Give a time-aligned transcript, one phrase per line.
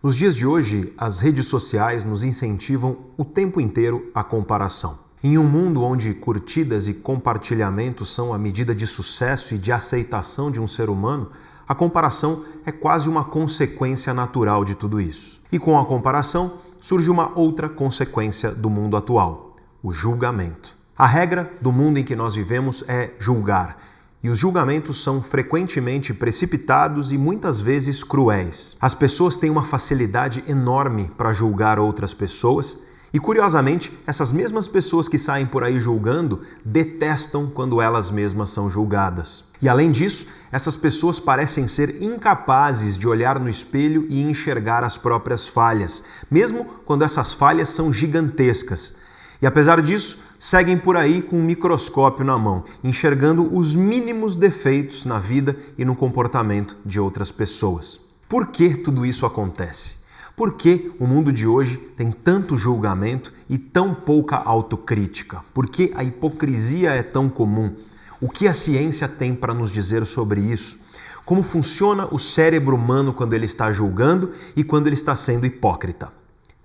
[0.00, 4.96] Nos dias de hoje, as redes sociais nos incentivam o tempo inteiro a comparação.
[5.24, 10.52] Em um mundo onde curtidas e compartilhamentos são a medida de sucesso e de aceitação
[10.52, 11.32] de um ser humano,
[11.66, 15.40] a comparação é quase uma consequência natural de tudo isso.
[15.50, 20.78] E com a comparação surge uma outra consequência do mundo atual: o julgamento.
[20.96, 23.76] A regra do mundo em que nós vivemos é julgar,
[24.22, 28.76] e os julgamentos são frequentemente precipitados e muitas vezes cruéis.
[28.80, 32.78] As pessoas têm uma facilidade enorme para julgar outras pessoas
[33.12, 38.68] e curiosamente, essas mesmas pessoas que saem por aí julgando detestam quando elas mesmas são
[38.68, 39.44] julgadas.
[39.62, 44.98] E além disso, essas pessoas parecem ser incapazes de olhar no espelho e enxergar as
[44.98, 48.94] próprias falhas, mesmo quando essas falhas são gigantescas.
[49.40, 55.04] E apesar disso, seguem por aí com um microscópio na mão, enxergando os mínimos defeitos
[55.04, 58.00] na vida e no comportamento de outras pessoas.
[58.28, 59.98] Por que tudo isso acontece?
[60.36, 65.40] Por que o mundo de hoje tem tanto julgamento e tão pouca autocrítica?
[65.54, 67.74] Por que a hipocrisia é tão comum?
[68.20, 70.78] O que a ciência tem para nos dizer sobre isso?
[71.24, 76.12] Como funciona o cérebro humano quando ele está julgando e quando ele está sendo hipócrita?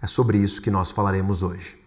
[0.01, 1.82] É sobre isso que nós falaremos hoje.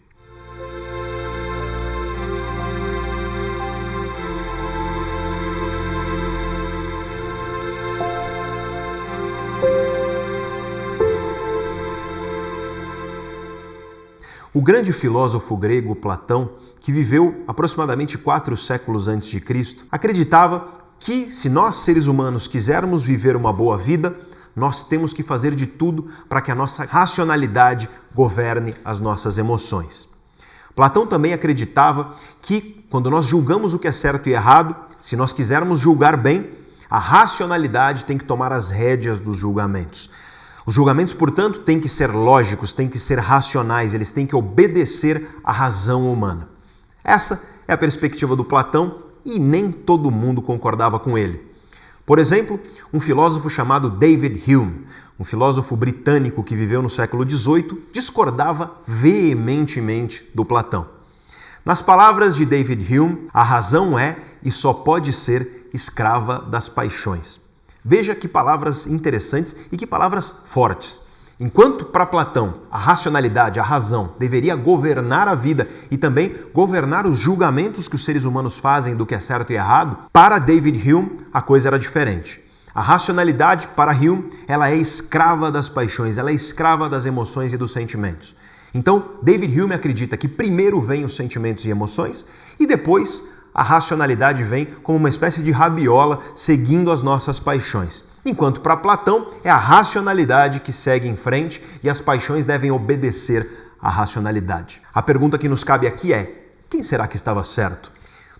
[14.56, 16.48] O grande filósofo grego Platão,
[16.80, 23.02] que viveu aproximadamente quatro séculos antes de Cristo, acreditava que se nós seres humanos quisermos
[23.02, 24.16] viver uma boa vida,
[24.56, 30.08] nós temos que fazer de tudo para que a nossa racionalidade governe as nossas emoções.
[30.74, 35.34] Platão também acreditava que quando nós julgamos o que é certo e errado, se nós
[35.34, 36.50] quisermos julgar bem,
[36.88, 40.08] a racionalidade tem que tomar as rédeas dos julgamentos.
[40.66, 45.38] Os julgamentos, portanto, têm que ser lógicos, têm que ser racionais, eles têm que obedecer
[45.44, 46.48] à razão humana.
[47.04, 51.40] Essa é a perspectiva do Platão e nem todo mundo concordava com ele.
[52.04, 52.58] Por exemplo,
[52.92, 54.84] um filósofo chamado David Hume,
[55.20, 60.88] um filósofo britânico que viveu no século XVIII, discordava veementemente do Platão.
[61.64, 67.45] Nas palavras de David Hume, a razão é e só pode ser escrava das paixões.
[67.88, 71.00] Veja que palavras interessantes e que palavras fortes.
[71.38, 77.16] Enquanto para Platão a racionalidade, a razão, deveria governar a vida e também governar os
[77.16, 81.20] julgamentos que os seres humanos fazem do que é certo e errado, para David Hume
[81.32, 82.42] a coisa era diferente.
[82.74, 87.56] A racionalidade, para Hume, ela é escrava das paixões, ela é escrava das emoções e
[87.56, 88.34] dos sentimentos.
[88.74, 92.26] Então, David Hume acredita que primeiro vêm os sentimentos e emoções
[92.58, 93.22] e depois
[93.56, 98.04] a racionalidade vem como uma espécie de rabiola seguindo as nossas paixões.
[98.22, 103.72] Enquanto para Platão é a racionalidade que segue em frente e as paixões devem obedecer
[103.80, 104.82] à racionalidade.
[104.92, 107.90] A pergunta que nos cabe aqui é: quem será que estava certo?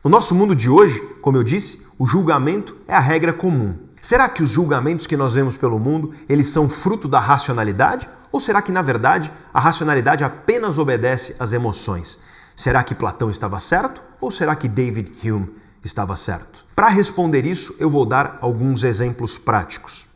[0.04, 3.75] No nosso mundo de hoje, como eu disse, o julgamento é a regra comum.
[4.03, 8.06] Será que os julgamentos que nós vemos pelo mundo, eles são fruto da racionalidade?
[8.31, 12.19] Ou será que, na verdade, a racionalidade apenas obedece às emoções?
[12.56, 16.65] Será que Platão estava certo ou será que David Hume estava certo?
[16.75, 20.06] Para responder isso, eu vou dar alguns exemplos práticos.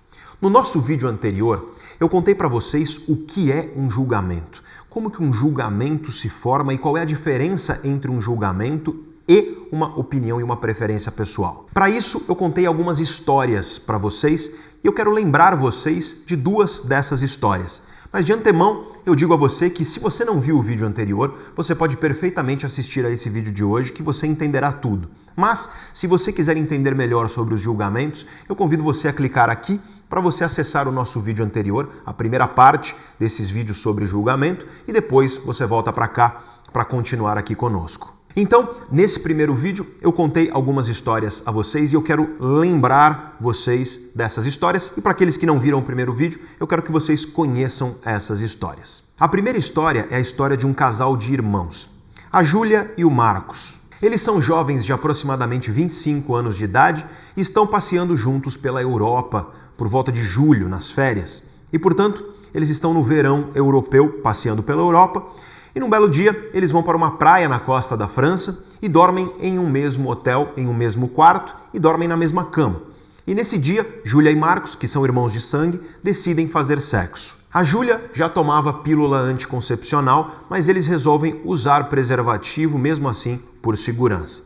[0.41, 5.23] No nosso vídeo anterior, eu contei para vocês o que é um julgamento, como que
[5.23, 10.41] um julgamento se forma e qual é a diferença entre um julgamento e uma opinião
[10.41, 11.67] e uma preferência pessoal.
[11.75, 14.51] Para isso, eu contei algumas histórias para vocês
[14.83, 17.83] e eu quero lembrar vocês de duas dessas histórias.
[18.13, 21.39] Mas de antemão, eu digo a você que se você não viu o vídeo anterior,
[21.55, 25.09] você pode perfeitamente assistir a esse vídeo de hoje que você entenderá tudo.
[25.37, 29.81] Mas, se você quiser entender melhor sobre os julgamentos, eu convido você a clicar aqui
[30.09, 34.93] para você acessar o nosso vídeo anterior, a primeira parte desses vídeos sobre julgamento, e
[34.93, 36.43] depois você volta para cá
[36.73, 38.20] para continuar aqui conosco.
[38.41, 44.01] Então, nesse primeiro vídeo, eu contei algumas histórias a vocês e eu quero lembrar vocês
[44.15, 44.91] dessas histórias.
[44.97, 48.41] E para aqueles que não viram o primeiro vídeo, eu quero que vocês conheçam essas
[48.41, 49.03] histórias.
[49.19, 51.91] A primeira história é a história de um casal de irmãos,
[52.33, 53.79] a Júlia e o Marcos.
[54.01, 57.05] Eles são jovens de aproximadamente 25 anos de idade
[57.37, 61.43] e estão passeando juntos pela Europa por volta de julho, nas férias.
[61.71, 62.25] E, portanto,
[62.55, 65.27] eles estão no verão europeu passeando pela Europa
[65.75, 69.33] e num belo dia, eles vão para uma praia na costa da França e dormem
[69.41, 72.83] em um mesmo hotel, em um mesmo quarto e dormem na mesma cama.
[73.27, 77.39] E nesse dia, Júlia e Marcos, que são irmãos de sangue, decidem fazer sexo.
[77.53, 84.43] A Júlia já tomava pílula anticoncepcional, mas eles resolvem usar preservativo mesmo assim por segurança.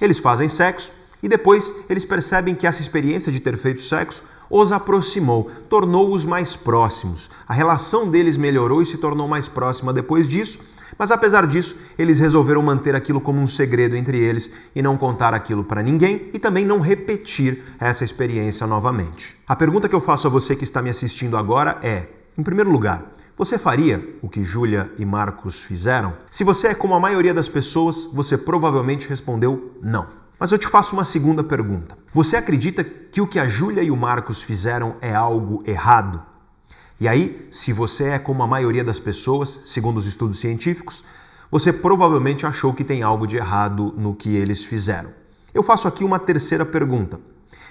[0.00, 4.72] Eles fazem sexo e depois eles percebem que essa experiência de ter feito sexo os
[4.72, 7.30] aproximou, tornou-os mais próximos.
[7.46, 10.58] A relação deles melhorou e se tornou mais próxima depois disso,
[10.98, 15.32] mas apesar disso, eles resolveram manter aquilo como um segredo entre eles e não contar
[15.32, 19.36] aquilo para ninguém e também não repetir essa experiência novamente.
[19.46, 22.70] A pergunta que eu faço a você que está me assistindo agora é: em primeiro
[22.70, 26.12] lugar, você faria o que Júlia e Marcos fizeram?
[26.30, 30.19] Se você é como a maioria das pessoas, você provavelmente respondeu não.
[30.40, 31.98] Mas eu te faço uma segunda pergunta.
[32.14, 36.22] Você acredita que o que a Júlia e o Marcos fizeram é algo errado?
[36.98, 41.04] E aí, se você é como a maioria das pessoas, segundo os estudos científicos,
[41.50, 45.10] você provavelmente achou que tem algo de errado no que eles fizeram.
[45.52, 47.20] Eu faço aqui uma terceira pergunta.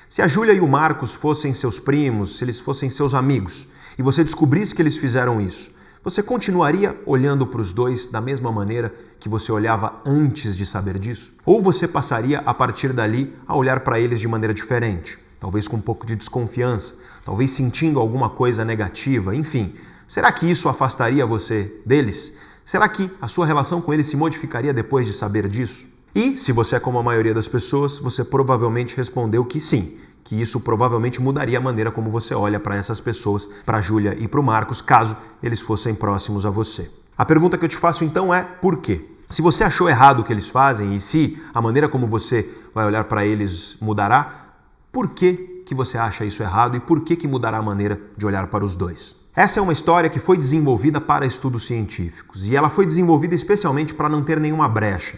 [0.07, 3.67] Se a Júlia e o Marcos fossem seus primos, se eles fossem seus amigos,
[3.97, 8.51] e você descobrisse que eles fizeram isso, você continuaria olhando para os dois da mesma
[8.51, 11.33] maneira que você olhava antes de saber disso?
[11.45, 15.75] Ou você passaria a partir dali a olhar para eles de maneira diferente, talvez com
[15.75, 19.75] um pouco de desconfiança, talvez sentindo alguma coisa negativa, enfim.
[20.07, 22.33] Será que isso afastaria você deles?
[22.63, 25.85] Será que a sua relação com eles se modificaria depois de saber disso?
[26.15, 29.97] E, se você é como a maioria das pessoas, você provavelmente respondeu que sim,
[30.29, 34.27] que isso provavelmente mudaria a maneira como você olha para essas pessoas, para Júlia e
[34.27, 36.87] para o Marcos, caso eles fossem próximos a você.
[37.17, 39.03] A pergunta que eu te faço então é por quê?
[39.27, 42.85] Se você achou errado o que eles fazem e se a maneira como você vai
[42.85, 44.51] olhar para eles mudará,
[44.91, 48.23] por que, que você acha isso errado e por que, que mudará a maneira de
[48.23, 49.15] olhar para os dois?
[49.35, 53.95] Essa é uma história que foi desenvolvida para estudos científicos e ela foi desenvolvida especialmente
[53.95, 55.17] para não ter nenhuma brecha.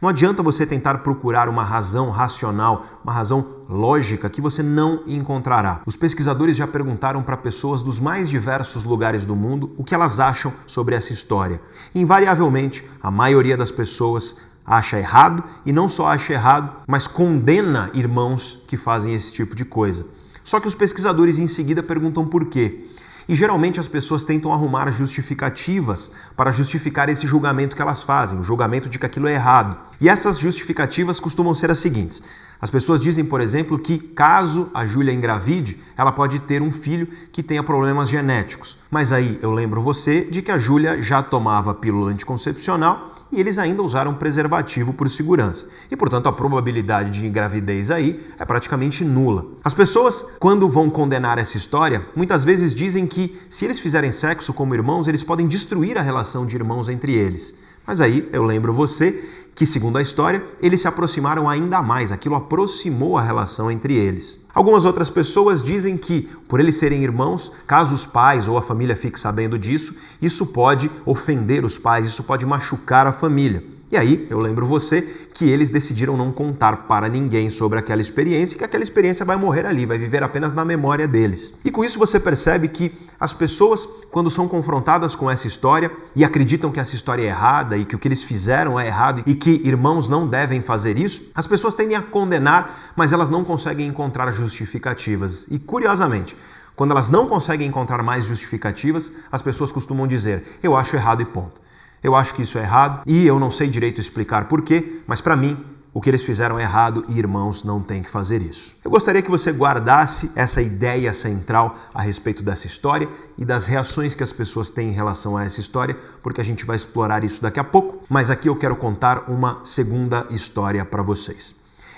[0.00, 5.82] Não adianta você tentar procurar uma razão racional, uma razão lógica que você não encontrará.
[5.84, 10.20] Os pesquisadores já perguntaram para pessoas dos mais diversos lugares do mundo o que elas
[10.20, 11.60] acham sobre essa história.
[11.92, 18.62] Invariavelmente, a maioria das pessoas acha errado e não só acha errado, mas condena irmãos
[18.68, 20.06] que fazem esse tipo de coisa.
[20.44, 22.88] Só que os pesquisadores em seguida perguntam por quê.
[23.28, 28.42] E geralmente as pessoas tentam arrumar justificativas para justificar esse julgamento que elas fazem, o
[28.42, 29.76] julgamento de que aquilo é errado.
[30.00, 32.22] E essas justificativas costumam ser as seguintes:
[32.58, 37.06] as pessoas dizem, por exemplo, que caso a Júlia engravide, ela pode ter um filho
[37.30, 38.78] que tenha problemas genéticos.
[38.90, 43.58] Mas aí eu lembro você de que a Júlia já tomava pílula anticoncepcional e eles
[43.58, 45.66] ainda usaram preservativo por segurança.
[45.90, 49.46] E, portanto, a probabilidade de gravidez aí é praticamente nula.
[49.62, 54.52] As pessoas, quando vão condenar essa história, muitas vezes dizem que se eles fizerem sexo
[54.52, 57.54] como irmãos, eles podem destruir a relação de irmãos entre eles.
[57.86, 59.24] Mas aí eu lembro você
[59.58, 64.38] que, segundo a história, eles se aproximaram ainda mais, aquilo aproximou a relação entre eles.
[64.54, 68.94] Algumas outras pessoas dizem que, por eles serem irmãos, caso os pais ou a família
[68.94, 73.77] fique sabendo disso, isso pode ofender os pais, isso pode machucar a família.
[73.90, 75.00] E aí, eu lembro você
[75.32, 79.36] que eles decidiram não contar para ninguém sobre aquela experiência e que aquela experiência vai
[79.36, 81.54] morrer ali, vai viver apenas na memória deles.
[81.64, 86.22] E com isso você percebe que as pessoas, quando são confrontadas com essa história e
[86.22, 89.34] acreditam que essa história é errada e que o que eles fizeram é errado e
[89.34, 93.86] que irmãos não devem fazer isso, as pessoas tendem a condenar, mas elas não conseguem
[93.86, 95.46] encontrar justificativas.
[95.50, 96.36] E curiosamente,
[96.76, 101.24] quando elas não conseguem encontrar mais justificativas, as pessoas costumam dizer: eu acho errado e
[101.24, 101.67] ponto.
[102.02, 105.36] Eu acho que isso é errado e eu não sei direito explicar porquê, mas para
[105.36, 105.56] mim
[105.92, 108.76] o que eles fizeram é errado e irmãos não têm que fazer isso.
[108.84, 114.14] Eu gostaria que você guardasse essa ideia central a respeito dessa história e das reações
[114.14, 117.42] que as pessoas têm em relação a essa história, porque a gente vai explorar isso
[117.42, 121.54] daqui a pouco, mas aqui eu quero contar uma segunda história para vocês.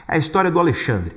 [0.09, 1.15] É a história do Alexandre.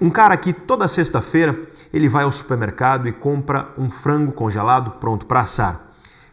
[0.00, 1.56] Um cara que toda sexta-feira
[1.92, 5.87] ele vai ao supermercado e compra um frango congelado pronto para assar.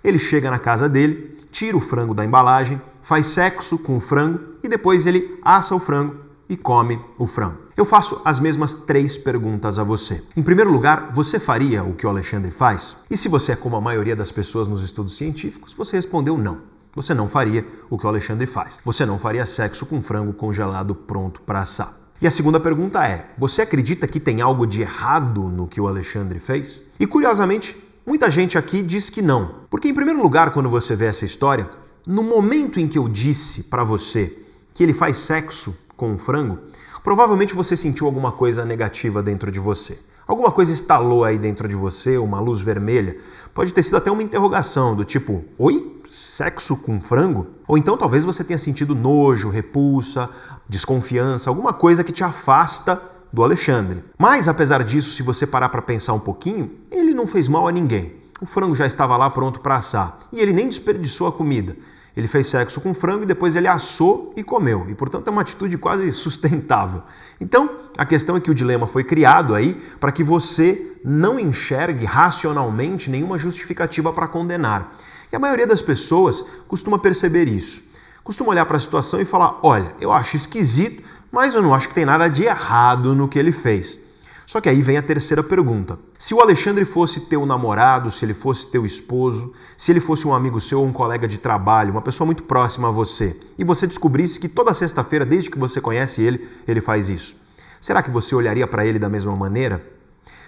[0.05, 4.41] Ele chega na casa dele tira o frango da embalagem, faz sexo com o frango
[4.61, 6.17] e depois ele assa o frango
[6.49, 7.59] e come o frango.
[7.77, 10.21] Eu faço as mesmas três perguntas a você.
[10.35, 12.97] Em primeiro lugar, você faria o que o Alexandre faz?
[13.09, 16.59] E se você é como a maioria das pessoas nos estudos científicos, você respondeu não.
[16.93, 18.81] Você não faria o que o Alexandre faz.
[18.83, 21.97] Você não faria sexo com frango congelado pronto para assar.
[22.21, 25.87] E a segunda pergunta é: você acredita que tem algo de errado no que o
[25.87, 26.81] Alexandre fez?
[26.99, 29.61] E curiosamente, Muita gente aqui diz que não.
[29.67, 31.67] Porque, em primeiro lugar, quando você vê essa história,
[32.05, 34.37] no momento em que eu disse para você
[34.75, 36.59] que ele faz sexo com um frango,
[37.03, 39.97] provavelmente você sentiu alguma coisa negativa dentro de você.
[40.27, 43.17] Alguma coisa estalou aí dentro de você, uma luz vermelha.
[43.55, 46.01] Pode ter sido até uma interrogação do tipo: Oi?
[46.11, 47.47] Sexo com frango?
[47.67, 50.29] Ou então talvez você tenha sentido nojo, repulsa,
[50.69, 53.01] desconfiança, alguma coisa que te afasta
[53.35, 54.01] do Alexandre.
[54.17, 57.71] Mas apesar disso, se você parar para pensar um pouquinho, ele não fez mal a
[57.71, 58.15] ninguém.
[58.39, 61.75] O frango já estava lá pronto para assar e ele nem desperdiçou a comida.
[62.15, 64.85] Ele fez sexo com frango e depois ele assou e comeu.
[64.87, 67.03] E, portanto, é uma atitude quase sustentável.
[67.41, 72.05] Então, a questão é que o dilema foi criado aí para que você não enxergue
[72.05, 74.95] racionalmente nenhuma justificativa para condenar.
[75.29, 77.83] E a maioria das pessoas costuma perceber isso.
[78.23, 81.03] Costuma olhar para a situação e falar: olha, eu acho esquisito,
[81.35, 83.99] mas eu não acho que tem nada de errado no que ele fez.
[84.47, 85.99] Só que aí vem a terceira pergunta.
[86.17, 90.33] Se o Alexandre fosse teu namorado, se ele fosse teu esposo, se ele fosse um
[90.33, 93.85] amigo seu ou um colega de trabalho, uma pessoa muito próxima a você, e você
[93.85, 97.35] descobrisse que toda sexta-feira, desde que você conhece ele, ele faz isso,
[97.81, 99.85] será que você olharia para ele da mesma maneira?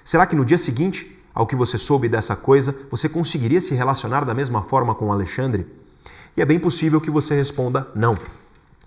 [0.05, 4.23] Será que no dia seguinte, ao que você soube dessa coisa, você conseguiria se relacionar
[4.23, 5.67] da mesma forma com o Alexandre?
[6.37, 8.17] E é bem possível que você responda não.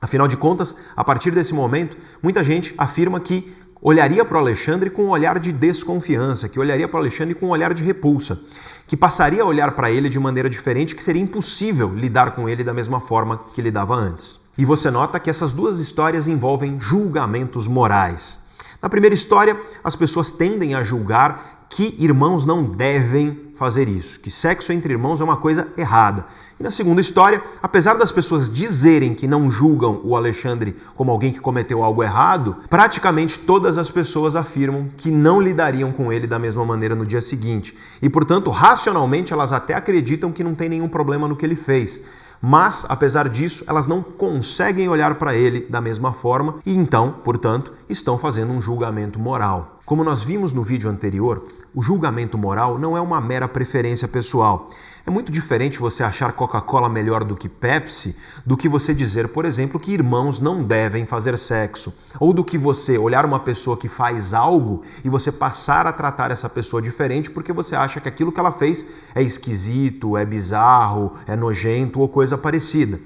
[0.00, 4.90] Afinal de contas, a partir desse momento, muita gente afirma que olharia para o Alexandre
[4.90, 8.40] com um olhar de desconfiança, que olharia para o Alexandre com um olhar de repulsa,
[8.86, 12.64] que passaria a olhar para ele de maneira diferente, que seria impossível lidar com ele
[12.64, 14.40] da mesma forma que lidava antes.
[14.58, 18.40] E você nota que essas duas histórias envolvem julgamentos morais.
[18.82, 24.30] Na primeira história, as pessoas tendem a julgar que irmãos não devem fazer isso, que
[24.30, 26.26] sexo entre irmãos é uma coisa errada.
[26.58, 31.32] E na segunda história, apesar das pessoas dizerem que não julgam o Alexandre como alguém
[31.32, 36.38] que cometeu algo errado, praticamente todas as pessoas afirmam que não lidariam com ele da
[36.38, 37.76] mesma maneira no dia seguinte.
[38.02, 42.02] E, portanto, racionalmente elas até acreditam que não tem nenhum problema no que ele fez.
[42.42, 47.72] Mas, apesar disso, elas não conseguem olhar para ele da mesma forma e então, portanto,
[47.88, 49.80] estão fazendo um julgamento moral.
[49.84, 54.70] Como nós vimos no vídeo anterior, o julgamento moral não é uma mera preferência pessoal.
[55.06, 59.44] É muito diferente você achar Coca-Cola melhor do que Pepsi do que você dizer, por
[59.44, 61.94] exemplo, que irmãos não devem fazer sexo.
[62.18, 66.30] Ou do que você olhar uma pessoa que faz algo e você passar a tratar
[66.30, 68.84] essa pessoa diferente porque você acha que aquilo que ela fez
[69.14, 73.00] é esquisito, é bizarro, é nojento ou coisa parecida.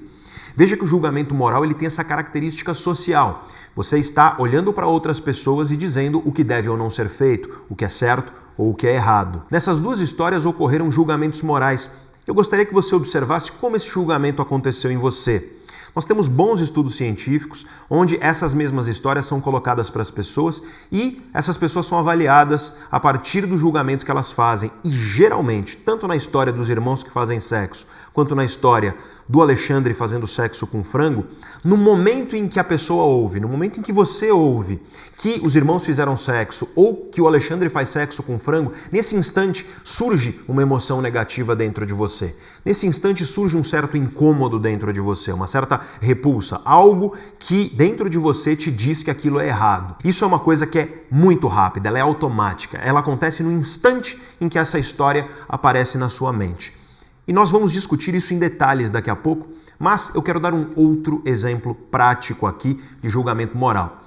[0.55, 3.45] Veja que o julgamento moral ele tem essa característica social.
[3.75, 7.65] Você está olhando para outras pessoas e dizendo o que deve ou não ser feito,
[7.69, 9.43] o que é certo ou o que é errado.
[9.49, 11.89] Nessas duas histórias ocorreram julgamentos morais.
[12.25, 15.55] Eu gostaria que você observasse como esse julgamento aconteceu em você.
[15.95, 21.21] Nós temos bons estudos científicos onde essas mesmas histórias são colocadas para as pessoas e
[21.33, 24.69] essas pessoas são avaliadas a partir do julgamento que elas fazem.
[24.83, 28.93] E geralmente, tanto na história dos irmãos que fazem sexo, quanto na história
[29.27, 31.25] do Alexandre fazendo sexo com frango,
[31.63, 34.81] no momento em que a pessoa ouve, no momento em que você ouve
[35.17, 39.65] que os irmãos fizeram sexo ou que o Alexandre faz sexo com frango, nesse instante
[39.83, 42.35] surge uma emoção negativa dentro de você.
[42.63, 48.09] Nesse instante surge um certo incômodo dentro de você, uma certa repulsa, algo que dentro
[48.09, 49.95] de você te diz que aquilo é errado.
[50.03, 54.21] Isso é uma coisa que é muito rápida, ela é automática, ela acontece no instante
[54.39, 56.73] em que essa história aparece na sua mente.
[57.27, 59.47] E nós vamos discutir isso em detalhes daqui a pouco,
[59.79, 64.04] mas eu quero dar um outro exemplo prático aqui de julgamento moral.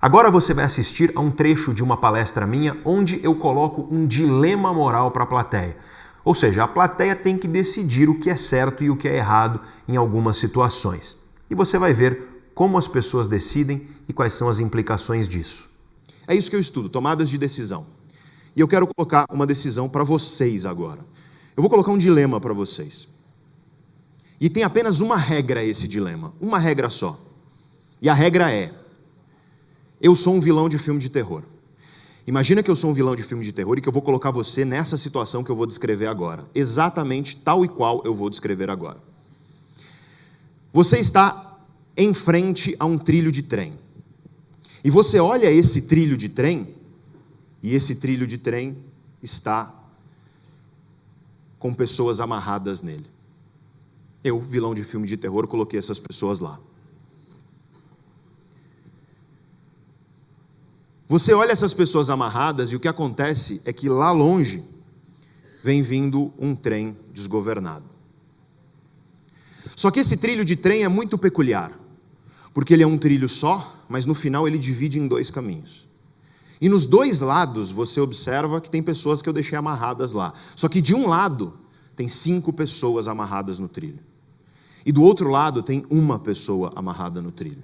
[0.00, 4.06] Agora você vai assistir a um trecho de uma palestra minha onde eu coloco um
[4.06, 5.76] dilema moral para a plateia.
[6.24, 9.16] Ou seja, a plateia tem que decidir o que é certo e o que é
[9.16, 11.16] errado em algumas situações.
[11.48, 15.68] E você vai ver como as pessoas decidem e quais são as implicações disso.
[16.26, 17.86] É isso que eu estudo, tomadas de decisão.
[18.56, 21.00] E eu quero colocar uma decisão para vocês agora.
[21.56, 23.08] Eu vou colocar um dilema para vocês.
[24.40, 27.18] E tem apenas uma regra esse dilema, uma regra só.
[28.00, 28.72] E a regra é:
[30.00, 31.42] eu sou um vilão de filme de terror.
[32.26, 34.30] Imagina que eu sou um vilão de filme de terror e que eu vou colocar
[34.30, 38.68] você nessa situação que eu vou descrever agora, exatamente tal e qual eu vou descrever
[38.68, 39.00] agora.
[40.72, 41.56] Você está
[41.96, 43.72] em frente a um trilho de trem.
[44.84, 46.76] E você olha esse trilho de trem,
[47.62, 48.76] e esse trilho de trem
[49.22, 49.72] está
[51.58, 53.06] com pessoas amarradas nele.
[54.22, 56.60] Eu, vilão de filme de terror, coloquei essas pessoas lá.
[61.08, 64.64] Você olha essas pessoas amarradas e o que acontece é que lá longe
[65.62, 67.84] vem vindo um trem desgovernado.
[69.74, 71.78] Só que esse trilho de trem é muito peculiar,
[72.52, 75.86] porque ele é um trilho só, mas no final ele divide em dois caminhos.
[76.60, 80.32] E nos dois lados você observa que tem pessoas que eu deixei amarradas lá.
[80.56, 81.54] Só que de um lado
[81.94, 84.00] tem cinco pessoas amarradas no trilho.
[84.84, 87.62] E do outro lado tem uma pessoa amarrada no trilho.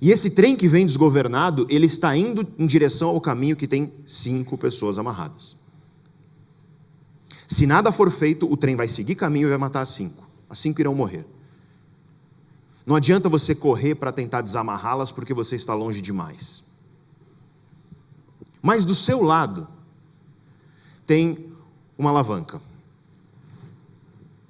[0.00, 3.92] E esse trem que vem desgovernado, ele está indo em direção ao caminho que tem
[4.06, 5.56] cinco pessoas amarradas.
[7.46, 10.28] Se nada for feito, o trem vai seguir caminho e vai matar as cinco.
[10.48, 11.26] As cinco irão morrer.
[12.86, 16.64] Não adianta você correr para tentar desamarrá-las porque você está longe demais.
[18.62, 19.68] Mas do seu lado
[21.06, 21.52] tem
[21.98, 22.60] uma alavanca.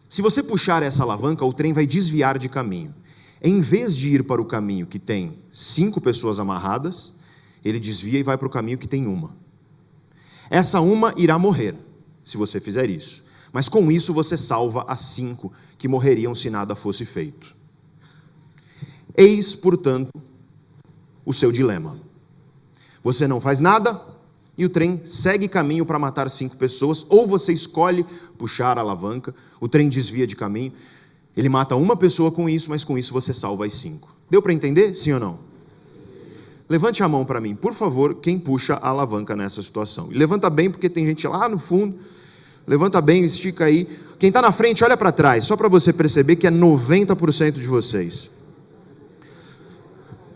[0.09, 2.95] Se você puxar essa alavanca, o trem vai desviar de caminho.
[3.43, 7.15] Em vez de ir para o caminho que tem cinco pessoas amarradas,
[7.65, 9.35] ele desvia e vai para o caminho que tem uma.
[10.51, 11.75] Essa uma irá morrer,
[12.25, 13.25] se você fizer isso.
[13.53, 17.57] Mas com isso você salva as cinco que morreriam se nada fosse feito.
[19.17, 20.11] Eis, portanto,
[21.25, 21.97] o seu dilema.
[23.03, 24.01] Você não faz nada
[24.57, 28.05] e o trem segue caminho para matar cinco pessoas, ou você escolhe
[28.37, 30.73] puxar a alavanca, o trem desvia de caminho,
[31.37, 34.15] ele mata uma pessoa com isso, mas com isso você salva as cinco.
[34.29, 34.95] Deu para entender?
[34.95, 35.39] Sim ou não?
[36.69, 40.09] Levante a mão para mim, por favor, quem puxa a alavanca nessa situação.
[40.13, 41.97] E levanta bem, porque tem gente lá no fundo.
[42.67, 43.89] Levanta bem, estica aí.
[44.21, 47.67] Quem está na frente, olha para trás, só para você perceber que é 90% de
[47.67, 48.31] vocês.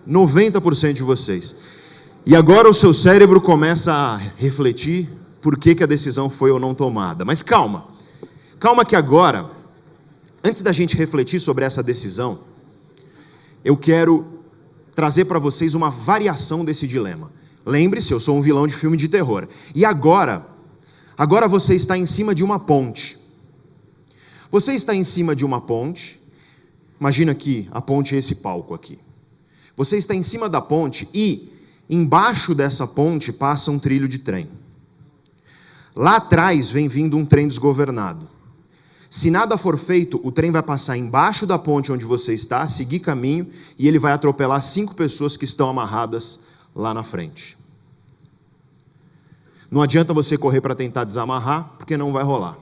[0.08, 1.54] 90% de vocês.
[2.26, 5.08] E agora o seu cérebro começa a refletir
[5.40, 7.24] por que, que a decisão foi ou não tomada.
[7.24, 7.86] Mas calma,
[8.58, 9.48] calma que agora,
[10.44, 12.40] antes da gente refletir sobre essa decisão,
[13.64, 14.42] eu quero
[14.94, 17.32] trazer para vocês uma variação desse dilema.
[17.64, 19.48] Lembre-se, eu sou um vilão de filme de terror.
[19.74, 20.46] E agora,
[21.16, 23.18] agora você está em cima de uma ponte.
[24.50, 26.20] Você está em cima de uma ponte.
[27.00, 28.98] Imagina que a ponte é esse palco aqui.
[29.74, 31.50] Você está em cima da ponte e
[31.88, 34.48] embaixo dessa ponte passa um trilho de trem.
[35.96, 38.33] Lá atrás vem vindo um trem desgovernado.
[39.14, 42.98] Se nada for feito, o trem vai passar embaixo da ponte onde você está, seguir
[42.98, 46.40] caminho, e ele vai atropelar cinco pessoas que estão amarradas
[46.74, 47.56] lá na frente.
[49.70, 52.58] Não adianta você correr para tentar desamarrar, porque não vai rolar.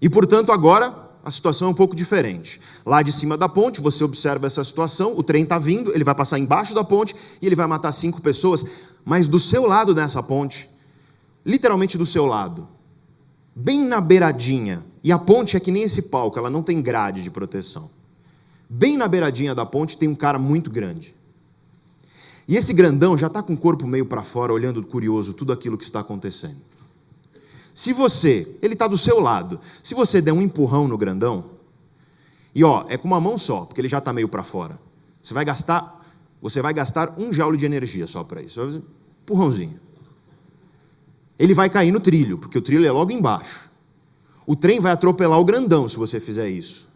[0.00, 2.58] E portanto, agora a situação é um pouco diferente.
[2.86, 6.14] Lá de cima da ponte, você observa essa situação, o trem está vindo, ele vai
[6.14, 8.64] passar embaixo da ponte e ele vai matar cinco pessoas,
[9.04, 10.70] mas do seu lado dessa ponte,
[11.44, 12.66] literalmente do seu lado,
[13.56, 17.22] bem na beiradinha, e a ponte é que nem esse palco, ela não tem grade
[17.22, 17.90] de proteção.
[18.68, 21.14] Bem na beiradinha da ponte tem um cara muito grande.
[22.46, 25.78] E esse grandão já está com o corpo meio para fora, olhando curioso tudo aquilo
[25.78, 26.60] que está acontecendo.
[27.74, 31.52] Se você, ele está do seu lado, se você der um empurrão no grandão,
[32.54, 34.78] e ó, é com uma mão só, porque ele já está meio para fora,
[35.22, 36.04] você vai gastar,
[36.40, 38.82] você vai gastar um joule de energia só para isso.
[39.22, 39.85] Empurrãozinho
[41.38, 43.70] ele vai cair no trilho, porque o trilho é logo embaixo.
[44.46, 46.88] O trem vai atropelar o grandão se você fizer isso.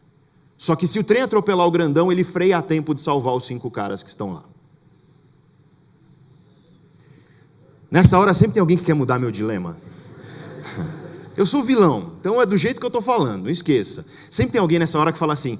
[0.56, 3.44] Só que se o trem atropelar o grandão, ele freia a tempo de salvar os
[3.44, 4.44] cinco caras que estão lá.
[7.90, 9.76] Nessa hora sempre tem alguém que quer mudar meu dilema.
[11.36, 14.04] Eu sou vilão, então é do jeito que eu estou falando, não esqueça.
[14.30, 15.58] Sempre tem alguém nessa hora que fala assim: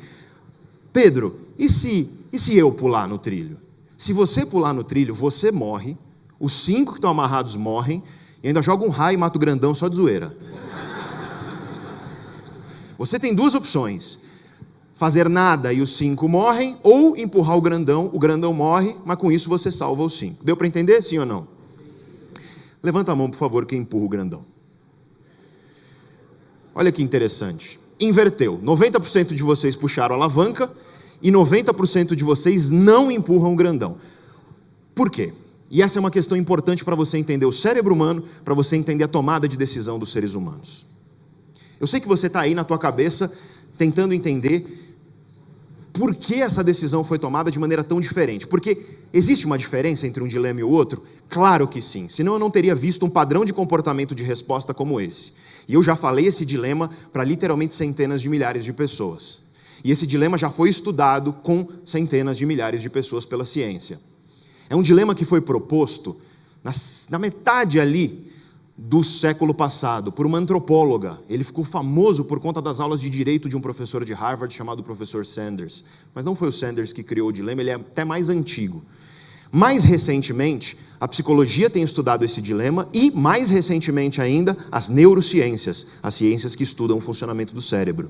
[0.93, 3.57] Pedro, e se, e se eu pular no trilho?
[3.97, 5.97] Se você pular no trilho, você morre,
[6.39, 8.03] os cinco que estão amarrados morrem,
[8.43, 10.35] e ainda joga um raio e mata o grandão só de zoeira.
[12.99, 14.19] Você tem duas opções:
[14.93, 19.33] fazer nada e os cinco morrem, ou empurrar o grandão, o grandão morre, mas com
[19.33, 20.45] isso você salva os cinco.
[20.45, 21.49] Deu para entender, sim ou não?
[22.83, 24.45] Levanta a mão, por favor, quem empurra o grandão.
[26.75, 27.79] Olha que interessante.
[27.99, 28.59] Inverteu.
[28.63, 30.71] 90% de vocês puxaram a alavanca
[31.23, 33.99] e 90% de vocês não empurram o grandão.
[34.95, 35.33] Por quê?
[35.71, 39.05] E essa é uma questão importante para você entender o cérebro humano, para você entender
[39.05, 40.85] a tomada de decisão dos seres humanos.
[41.79, 43.33] Eu sei que você está aí na tua cabeça
[43.79, 44.67] tentando entender
[45.93, 48.47] por que essa decisão foi tomada de maneira tão diferente.
[48.47, 48.77] Porque
[49.13, 51.03] existe uma diferença entre um dilema e o outro?
[51.29, 55.01] Claro que sim, senão eu não teria visto um padrão de comportamento de resposta como
[55.01, 55.33] esse.
[55.69, 59.41] E eu já falei esse dilema para literalmente centenas de milhares de pessoas.
[59.85, 63.99] E esse dilema já foi estudado com centenas de milhares de pessoas pela ciência.
[64.71, 66.17] É um dilema que foi proposto
[66.63, 66.71] na,
[67.11, 68.31] na metade ali
[68.79, 71.19] do século passado por uma antropóloga.
[71.29, 74.83] Ele ficou famoso por conta das aulas de direito de um professor de Harvard chamado
[74.85, 75.83] professor Sanders.
[76.15, 78.81] Mas não foi o Sanders que criou o dilema, ele é até mais antigo.
[79.53, 86.15] Mais recentemente, a psicologia tem estudado esse dilema e, mais recentemente ainda, as neurociências, as
[86.15, 88.09] ciências que estudam o funcionamento do cérebro.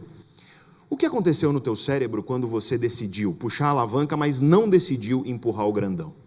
[0.90, 5.22] O que aconteceu no teu cérebro quando você decidiu puxar a alavanca, mas não decidiu
[5.24, 6.19] empurrar o grandão?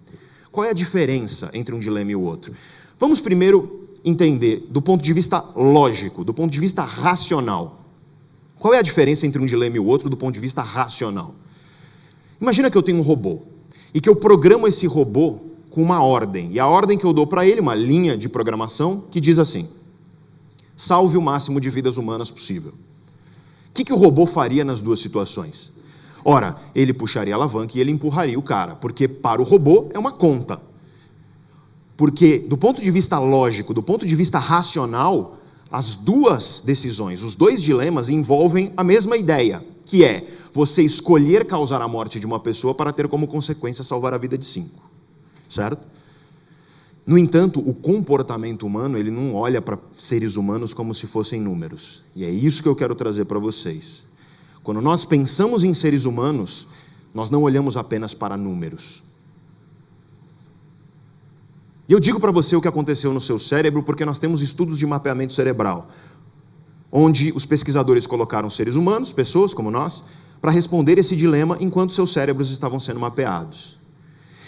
[0.54, 2.54] Qual é a diferença entre um dilema e o outro?
[3.00, 7.84] Vamos primeiro entender, do ponto de vista lógico, do ponto de vista racional.
[8.60, 11.34] Qual é a diferença entre um dilema e o outro do ponto de vista racional?
[12.40, 13.42] Imagina que eu tenho um robô
[13.96, 15.40] e que eu programo esse robô
[15.72, 16.52] com uma ordem.
[16.52, 19.68] E a ordem que eu dou para ele, uma linha de programação, que diz assim:
[20.78, 22.74] salve o máximo de vidas humanas possível.
[23.70, 25.72] O que, que o robô faria nas duas situações?
[26.26, 30.00] Ora, ele puxaria a alavanca e ele empurraria o cara, porque para o robô é
[30.00, 30.62] uma conta.
[31.98, 35.38] Porque, do ponto de vista lógico, do ponto de vista racional,
[35.72, 41.82] as duas decisões, os dois dilemas envolvem a mesma ideia, que é você escolher causar
[41.82, 44.82] a morte de uma pessoa para ter como consequência salvar a vida de cinco.
[45.50, 45.82] Certo?
[47.06, 52.02] No entanto, o comportamento humano, ele não olha para seres humanos como se fossem números.
[52.16, 54.06] E é isso que eu quero trazer para vocês.
[54.64, 56.68] Quando nós pensamos em seres humanos,
[57.14, 59.04] nós não olhamos apenas para números.
[61.88, 64.80] E eu digo para você o que aconteceu no seu cérebro porque nós temos estudos
[64.80, 65.90] de mapeamento cerebral,
[66.90, 70.06] onde os pesquisadores colocaram seres humanos, pessoas como nós,
[70.42, 73.78] para responder esse dilema enquanto seus cérebros estavam sendo mapeados.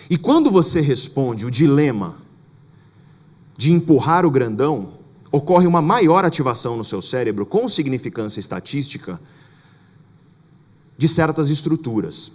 [0.10, 2.16] E quando você responde o dilema
[3.58, 4.94] de empurrar o grandão,
[5.32, 9.20] ocorre uma maior ativação no seu cérebro, com significância estatística,
[10.98, 12.32] de certas estruturas.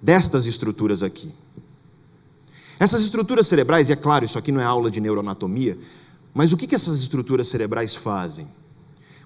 [0.00, 1.32] Destas estruturas aqui.
[2.78, 5.78] Essas estruturas cerebrais, e é claro, isso aqui não é aula de neuroanatomia,
[6.32, 8.48] mas o que, que essas estruturas cerebrais fazem?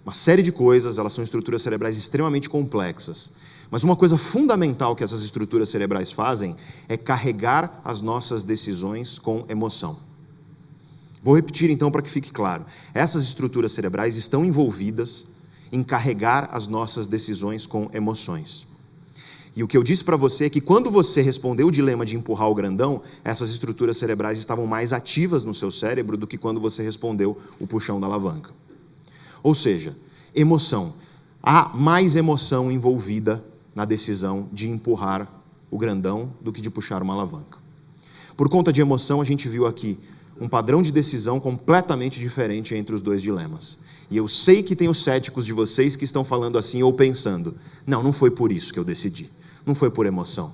[0.04, 3.32] Uma série de coisas, elas são estruturas cerebrais extremamente complexas.
[3.70, 6.56] Mas uma coisa fundamental que essas estruturas cerebrais fazem
[6.88, 9.98] é carregar as nossas decisões com emoção.
[11.22, 12.66] Vou repetir então para que fique claro.
[12.92, 15.33] Essas estruturas cerebrais estão envolvidas
[15.74, 18.64] em carregar as nossas decisões com emoções.
[19.56, 22.16] E o que eu disse para você é que quando você respondeu o dilema de
[22.16, 26.60] empurrar o grandão, essas estruturas cerebrais estavam mais ativas no seu cérebro do que quando
[26.60, 28.50] você respondeu o puxão da alavanca.
[29.42, 29.96] Ou seja,
[30.34, 30.94] emoção.
[31.42, 35.28] Há mais emoção envolvida na decisão de empurrar
[35.70, 37.58] o grandão do que de puxar uma alavanca.
[38.36, 39.98] Por conta de emoção, a gente viu aqui
[40.40, 43.80] um padrão de decisão completamente diferente entre os dois dilemas.
[44.14, 47.56] E eu sei que tem os céticos de vocês que estão falando assim ou pensando:
[47.84, 49.28] não, não foi por isso que eu decidi
[49.66, 50.52] não foi por emoção.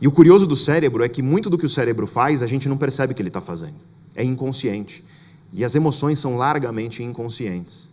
[0.00, 2.68] E o curioso do cérebro é que muito do que o cérebro faz a gente
[2.68, 3.76] não percebe que ele está fazendo.
[4.14, 5.04] É inconsciente.
[5.52, 7.90] E as emoções são largamente inconscientes.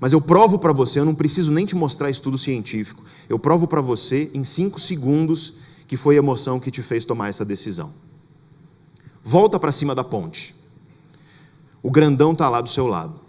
[0.00, 3.68] Mas eu provo para você, eu não preciso nem te mostrar estudo científico, eu provo
[3.68, 5.54] para você em cinco segundos
[5.86, 7.92] que foi a emoção que te fez tomar essa decisão.
[9.22, 10.54] Volta para cima da ponte.
[11.82, 13.20] O grandão está lá do seu lado.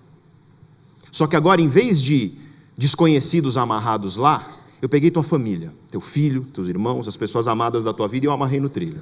[1.15, 2.34] Só que agora, em vez de
[2.78, 4.45] desconhecidos amarrados lá,
[4.82, 8.28] eu peguei tua família, teu filho, teus irmãos, as pessoas amadas da tua vida e
[8.28, 9.01] eu amarrei no trilho.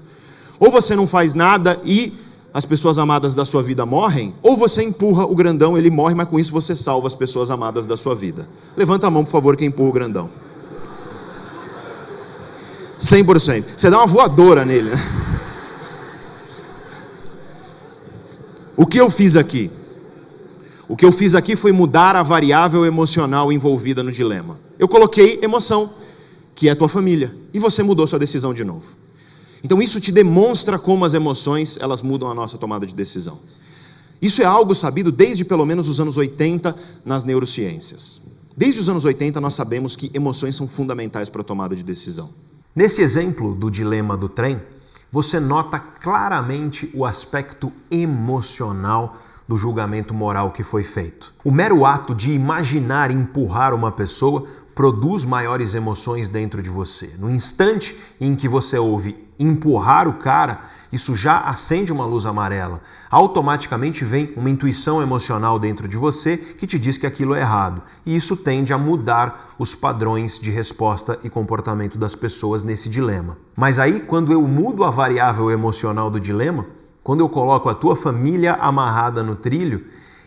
[0.60, 2.14] Ou você não faz nada e
[2.54, 6.30] as pessoas amadas da sua vida morrem, ou você empurra o grandão, ele morre, mas
[6.30, 8.48] com isso você salva as pessoas amadas da sua vida.
[8.78, 10.30] Levanta a mão, por favor, quem empurra o grandão.
[13.00, 13.66] 100%.
[13.76, 14.92] Você dá uma voadora nele.
[14.92, 14.98] Né?
[18.78, 19.72] O que eu fiz aqui?
[20.88, 24.60] O que eu fiz aqui foi mudar a variável emocional envolvida no dilema.
[24.78, 25.94] Eu coloquei emoção,
[26.54, 28.86] que é a tua família, e você mudou sua decisão de novo.
[29.64, 33.40] Então isso te demonstra como as emoções, elas mudam a nossa tomada de decisão.
[34.22, 38.22] Isso é algo sabido desde pelo menos os anos 80 nas neurociências.
[38.56, 42.30] Desde os anos 80 nós sabemos que emoções são fundamentais para a tomada de decisão.
[42.76, 44.62] Nesse exemplo do dilema do trem,
[45.12, 51.34] você nota claramente o aspecto emocional do julgamento moral que foi feito.
[51.44, 57.14] O mero ato de imaginar empurrar uma pessoa produz maiores emoções dentro de você.
[57.20, 62.82] No instante em que você ouve empurrar o cara, isso já acende uma luz amarela.
[63.10, 67.82] Automaticamente vem uma intuição emocional dentro de você que te diz que aquilo é errado.
[68.06, 73.38] E isso tende a mudar os padrões de resposta e comportamento das pessoas nesse dilema.
[73.56, 76.66] Mas aí, quando eu mudo a variável emocional do dilema,
[77.04, 79.86] quando eu coloco a tua família amarrada no trilho,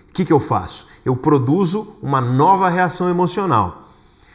[0.08, 0.86] o que, que eu faço?
[1.04, 3.84] Eu produzo uma nova reação emocional.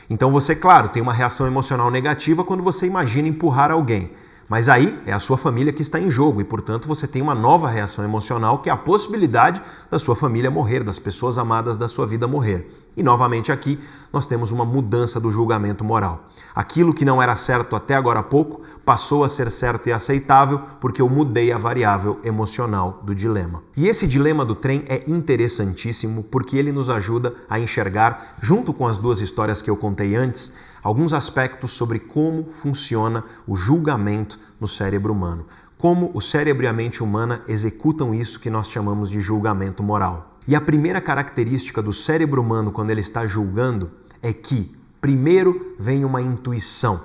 [0.09, 4.11] Então você, claro, tem uma reação emocional negativa quando você imagina empurrar alguém.
[4.51, 7.33] Mas aí é a sua família que está em jogo e, portanto, você tem uma
[7.33, 11.87] nova reação emocional que é a possibilidade da sua família morrer, das pessoas amadas da
[11.87, 12.69] sua vida morrer.
[12.97, 13.79] E novamente aqui
[14.11, 16.27] nós temos uma mudança do julgamento moral.
[16.53, 20.59] Aquilo que não era certo até agora há pouco passou a ser certo e aceitável
[20.81, 23.63] porque eu mudei a variável emocional do dilema.
[23.77, 28.85] E esse dilema do trem é interessantíssimo porque ele nos ajuda a enxergar, junto com
[28.85, 34.67] as duas histórias que eu contei antes, alguns aspectos sobre como funciona o julgamento no
[34.67, 35.45] cérebro humano.
[35.77, 40.37] Como o cérebro e a mente humana executam isso que nós chamamos de julgamento moral.
[40.47, 43.91] E a primeira característica do cérebro humano quando ele está julgando
[44.21, 47.01] é que, primeiro, vem uma intuição.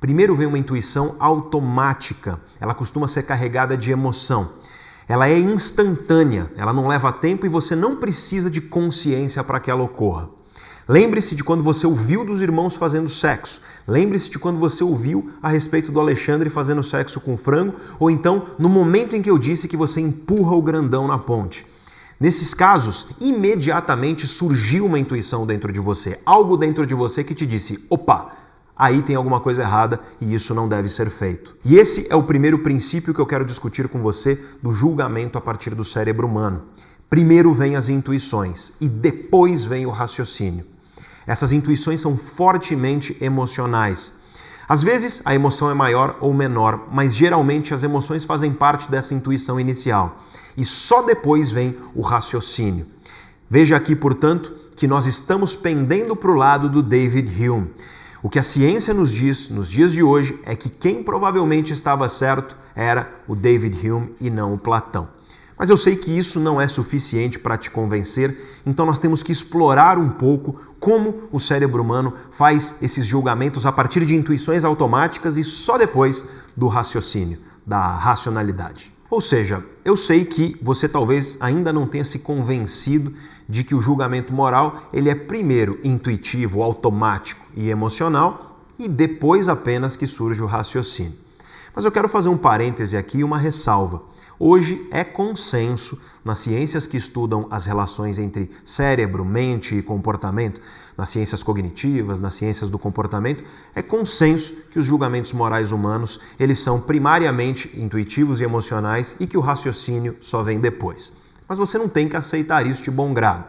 [0.00, 4.52] Primeiro vem uma intuição automática, ela costuma ser carregada de emoção.
[5.08, 9.70] Ela é instantânea, ela não leva tempo e você não precisa de consciência para que
[9.70, 10.28] ela ocorra.
[10.88, 13.60] Lembre-se de quando você ouviu dos irmãos fazendo sexo.
[13.88, 18.46] Lembre-se de quando você ouviu a respeito do Alexandre fazendo sexo com frango, ou então
[18.56, 21.66] no momento em que eu disse que você empurra o grandão na ponte.
[22.20, 27.44] Nesses casos, imediatamente surgiu uma intuição dentro de você, algo dentro de você que te
[27.44, 28.30] disse: opa,
[28.76, 31.56] aí tem alguma coisa errada e isso não deve ser feito.
[31.64, 35.40] E esse é o primeiro princípio que eu quero discutir com você do julgamento a
[35.40, 36.62] partir do cérebro humano.
[37.10, 40.75] Primeiro vem as intuições e depois vem o raciocínio.
[41.26, 44.12] Essas intuições são fortemente emocionais.
[44.68, 49.14] Às vezes a emoção é maior ou menor, mas geralmente as emoções fazem parte dessa
[49.14, 50.20] intuição inicial
[50.56, 52.86] e só depois vem o raciocínio.
[53.48, 57.70] Veja aqui, portanto, que nós estamos pendendo para o lado do David Hume.
[58.22, 62.08] O que a ciência nos diz nos dias de hoje é que quem provavelmente estava
[62.08, 65.15] certo era o David Hume e não o Platão.
[65.58, 69.32] Mas eu sei que isso não é suficiente para te convencer, então nós temos que
[69.32, 75.38] explorar um pouco como o cérebro humano faz esses julgamentos a partir de intuições automáticas
[75.38, 78.92] e só depois do raciocínio, da racionalidade.
[79.08, 83.14] Ou seja, eu sei que você talvez ainda não tenha se convencido
[83.48, 89.96] de que o julgamento moral ele é primeiro intuitivo, automático e emocional e depois apenas
[89.96, 91.14] que surge o raciocínio.
[91.74, 94.02] Mas eu quero fazer um parêntese aqui e uma ressalva.
[94.38, 100.60] Hoje é consenso nas ciências que estudam as relações entre cérebro, mente e comportamento,
[100.96, 103.42] nas ciências cognitivas, nas ciências do comportamento,
[103.74, 109.38] é consenso que os julgamentos morais humanos, eles são primariamente intuitivos e emocionais e que
[109.38, 111.14] o raciocínio só vem depois.
[111.48, 113.44] Mas você não tem que aceitar isso de bom grado.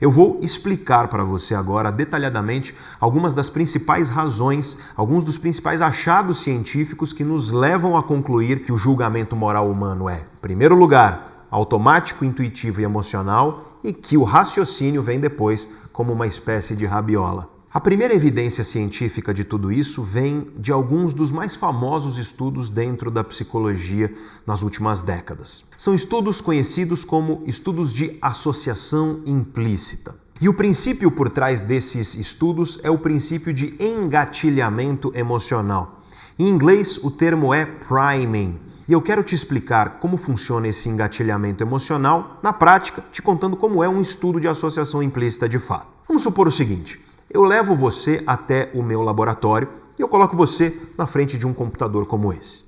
[0.00, 6.38] Eu vou explicar para você agora detalhadamente algumas das principais razões, alguns dos principais achados
[6.38, 11.46] científicos que nos levam a concluir que o julgamento moral humano é, em primeiro lugar,
[11.50, 17.59] automático, intuitivo e emocional e que o raciocínio vem depois como uma espécie de rabiola.
[17.72, 23.12] A primeira evidência científica de tudo isso vem de alguns dos mais famosos estudos dentro
[23.12, 24.12] da psicologia
[24.44, 25.64] nas últimas décadas.
[25.78, 30.16] São estudos conhecidos como estudos de associação implícita.
[30.40, 36.02] E o princípio por trás desses estudos é o princípio de engatilhamento emocional.
[36.36, 38.58] Em inglês, o termo é priming.
[38.88, 43.84] E eu quero te explicar como funciona esse engatilhamento emocional na prática, te contando como
[43.84, 45.86] é um estudo de associação implícita de fato.
[46.08, 50.76] Vamos supor o seguinte: eu levo você até o meu laboratório e eu coloco você
[50.98, 52.64] na frente de um computador como esse.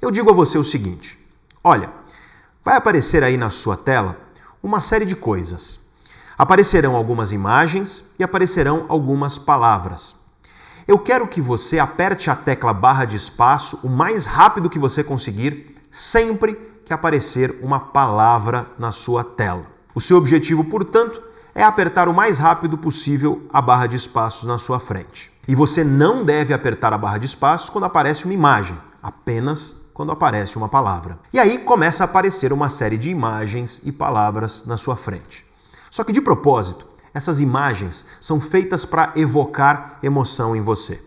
[0.00, 1.18] Eu digo a você o seguinte:
[1.64, 1.90] olha,
[2.64, 4.16] vai aparecer aí na sua tela
[4.62, 5.80] uma série de coisas.
[6.38, 10.14] Aparecerão algumas imagens e aparecerão algumas palavras.
[10.86, 15.02] Eu quero que você aperte a tecla barra de espaço o mais rápido que você
[15.02, 19.62] conseguir, sempre que aparecer uma palavra na sua tela.
[19.94, 21.20] O seu objetivo, portanto,
[21.56, 25.32] é apertar o mais rápido possível a barra de espaços na sua frente.
[25.48, 30.12] E você não deve apertar a barra de espaços quando aparece uma imagem, apenas quando
[30.12, 31.18] aparece uma palavra.
[31.32, 35.46] E aí começa a aparecer uma série de imagens e palavras na sua frente.
[35.90, 41.02] Só que de propósito, essas imagens são feitas para evocar emoção em você.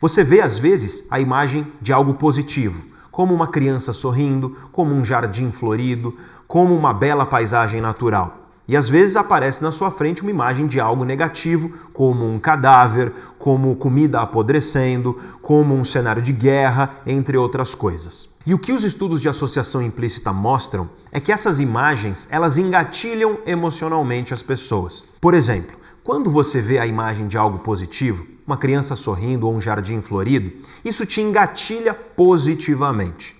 [0.00, 5.04] Você vê às vezes a imagem de algo positivo, como uma criança sorrindo, como um
[5.04, 8.39] jardim florido, como uma bela paisagem natural.
[8.70, 13.12] E às vezes aparece na sua frente uma imagem de algo negativo, como um cadáver,
[13.36, 18.28] como comida apodrecendo, como um cenário de guerra, entre outras coisas.
[18.46, 23.38] E o que os estudos de associação implícita mostram é que essas imagens, elas engatilham
[23.44, 25.02] emocionalmente as pessoas.
[25.20, 29.60] Por exemplo, quando você vê a imagem de algo positivo, uma criança sorrindo ou um
[29.60, 30.52] jardim florido,
[30.84, 33.34] isso te engatilha positivamente.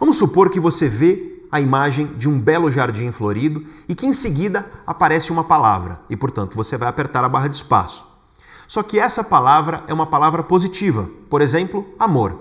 [0.00, 4.12] Vamos supor que você vê a imagem de um belo jardim florido e que em
[4.12, 8.06] seguida aparece uma palavra e, portanto, você vai apertar a barra de espaço.
[8.66, 12.38] Só que essa palavra é uma palavra positiva, por exemplo, amor.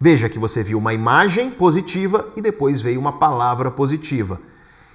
[0.00, 4.40] Veja que você viu uma imagem positiva e depois veio uma palavra positiva.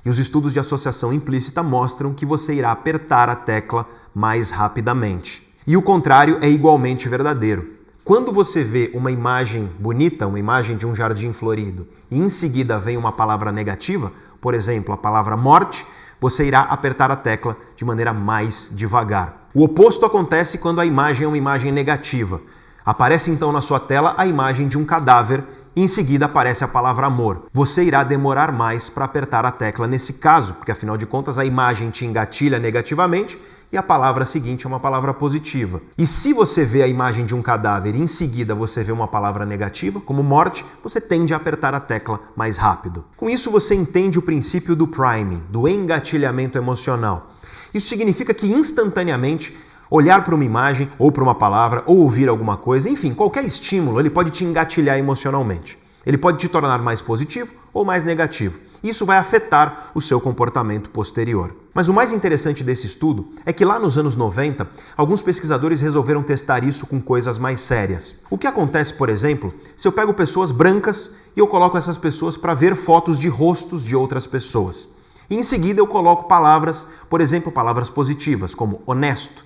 [0.06, 5.48] E os estudos de associação implícita mostram que você irá apertar a tecla mais rapidamente.
[5.68, 7.81] E o contrário é igualmente verdadeiro.
[8.04, 12.80] Quando você vê uma imagem bonita, uma imagem de um jardim florido, e em seguida
[12.80, 14.12] vem uma palavra negativa,
[14.42, 15.86] por exemplo, a palavra morte,
[16.20, 19.48] você irá apertar a tecla de maneira mais devagar.
[19.54, 22.42] O oposto acontece quando a imagem é uma imagem negativa.
[22.84, 25.44] Aparece então na sua tela a imagem de um cadáver
[25.76, 27.46] e em seguida aparece a palavra amor.
[27.54, 31.46] Você irá demorar mais para apertar a tecla nesse caso, porque afinal de contas a
[31.46, 33.40] imagem te engatilha negativamente
[33.72, 35.82] e a palavra seguinte é uma palavra positiva.
[35.98, 39.08] E se você vê a imagem de um cadáver e em seguida você vê uma
[39.08, 43.06] palavra negativa, como morte, você tende a apertar a tecla mais rápido.
[43.16, 47.32] Com isso você entende o princípio do priming, do engatilhamento emocional.
[47.74, 49.58] Isso significa que instantaneamente
[49.90, 54.00] olhar para uma imagem ou para uma palavra ou ouvir alguma coisa, enfim, qualquer estímulo,
[54.00, 55.81] ele pode te engatilhar emocionalmente.
[56.06, 58.60] Ele pode te tornar mais positivo ou mais negativo.
[58.84, 61.56] Isso vai afetar o seu comportamento posterior.
[61.74, 66.24] Mas o mais interessante desse estudo é que lá nos anos 90, alguns pesquisadores resolveram
[66.24, 68.16] testar isso com coisas mais sérias.
[68.30, 72.36] O que acontece, por exemplo, se eu pego pessoas brancas e eu coloco essas pessoas
[72.36, 74.90] para ver fotos de rostos de outras pessoas?
[75.30, 79.46] E em seguida eu coloco palavras, por exemplo, palavras positivas, como honesto,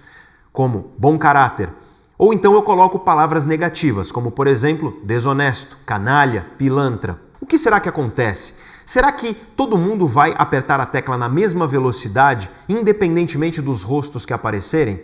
[0.51, 1.69] como bom caráter.
[2.17, 7.19] Ou então eu coloco palavras negativas, como por exemplo, desonesto, canalha, pilantra.
[7.41, 8.55] O que será que acontece?
[8.85, 14.33] Será que todo mundo vai apertar a tecla na mesma velocidade, independentemente dos rostos que
[14.33, 15.01] aparecerem?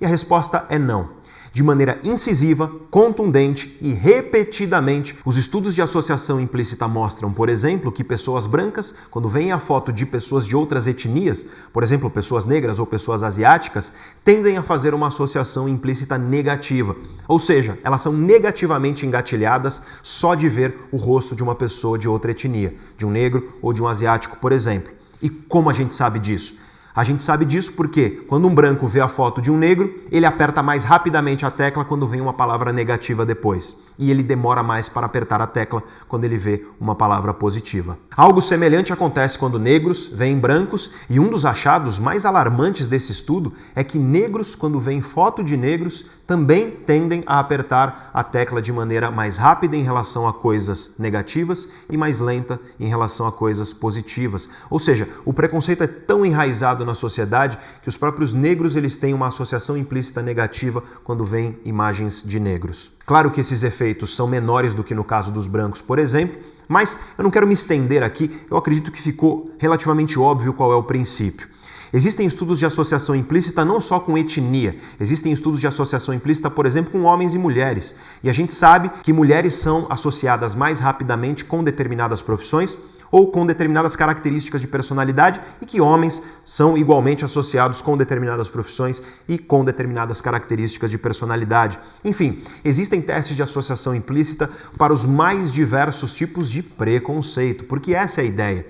[0.00, 1.23] E a resposta é não
[1.54, 5.16] de maneira incisiva, contundente e repetidamente.
[5.24, 9.92] Os estudos de associação implícita mostram, por exemplo, que pessoas brancas, quando veem a foto
[9.92, 13.92] de pessoas de outras etnias, por exemplo, pessoas negras ou pessoas asiáticas,
[14.24, 16.96] tendem a fazer uma associação implícita negativa.
[17.28, 22.08] Ou seja, elas são negativamente engatilhadas só de ver o rosto de uma pessoa de
[22.08, 24.92] outra etnia, de um negro ou de um asiático, por exemplo.
[25.22, 26.56] E como a gente sabe disso?
[26.94, 30.24] A gente sabe disso porque quando um branco vê a foto de um negro, ele
[30.24, 33.76] aperta mais rapidamente a tecla quando vem uma palavra negativa depois.
[33.98, 37.98] E ele demora mais para apertar a tecla quando ele vê uma palavra positiva.
[38.16, 43.52] Algo semelhante acontece quando negros veem brancos, e um dos achados mais alarmantes desse estudo
[43.74, 48.72] é que negros, quando veem foto de negros, também tendem a apertar a tecla de
[48.72, 53.72] maneira mais rápida em relação a coisas negativas e mais lenta em relação a coisas
[53.72, 54.48] positivas.
[54.70, 59.12] Ou seja, o preconceito é tão enraizado na sociedade que os próprios negros eles têm
[59.12, 62.92] uma associação implícita negativa quando veem imagens de negros.
[63.06, 66.98] Claro que esses efeitos são menores do que no caso dos brancos, por exemplo, mas
[67.18, 70.82] eu não quero me estender aqui, eu acredito que ficou relativamente óbvio qual é o
[70.82, 71.48] princípio.
[71.92, 76.66] Existem estudos de associação implícita não só com etnia, existem estudos de associação implícita, por
[76.66, 77.94] exemplo, com homens e mulheres.
[78.22, 82.76] E a gente sabe que mulheres são associadas mais rapidamente com determinadas profissões
[83.14, 89.00] ou com determinadas características de personalidade e que homens são igualmente associados com determinadas profissões
[89.28, 91.78] e com determinadas características de personalidade.
[92.04, 98.20] Enfim, existem testes de associação implícita para os mais diversos tipos de preconceito, porque essa
[98.20, 98.66] é a ideia.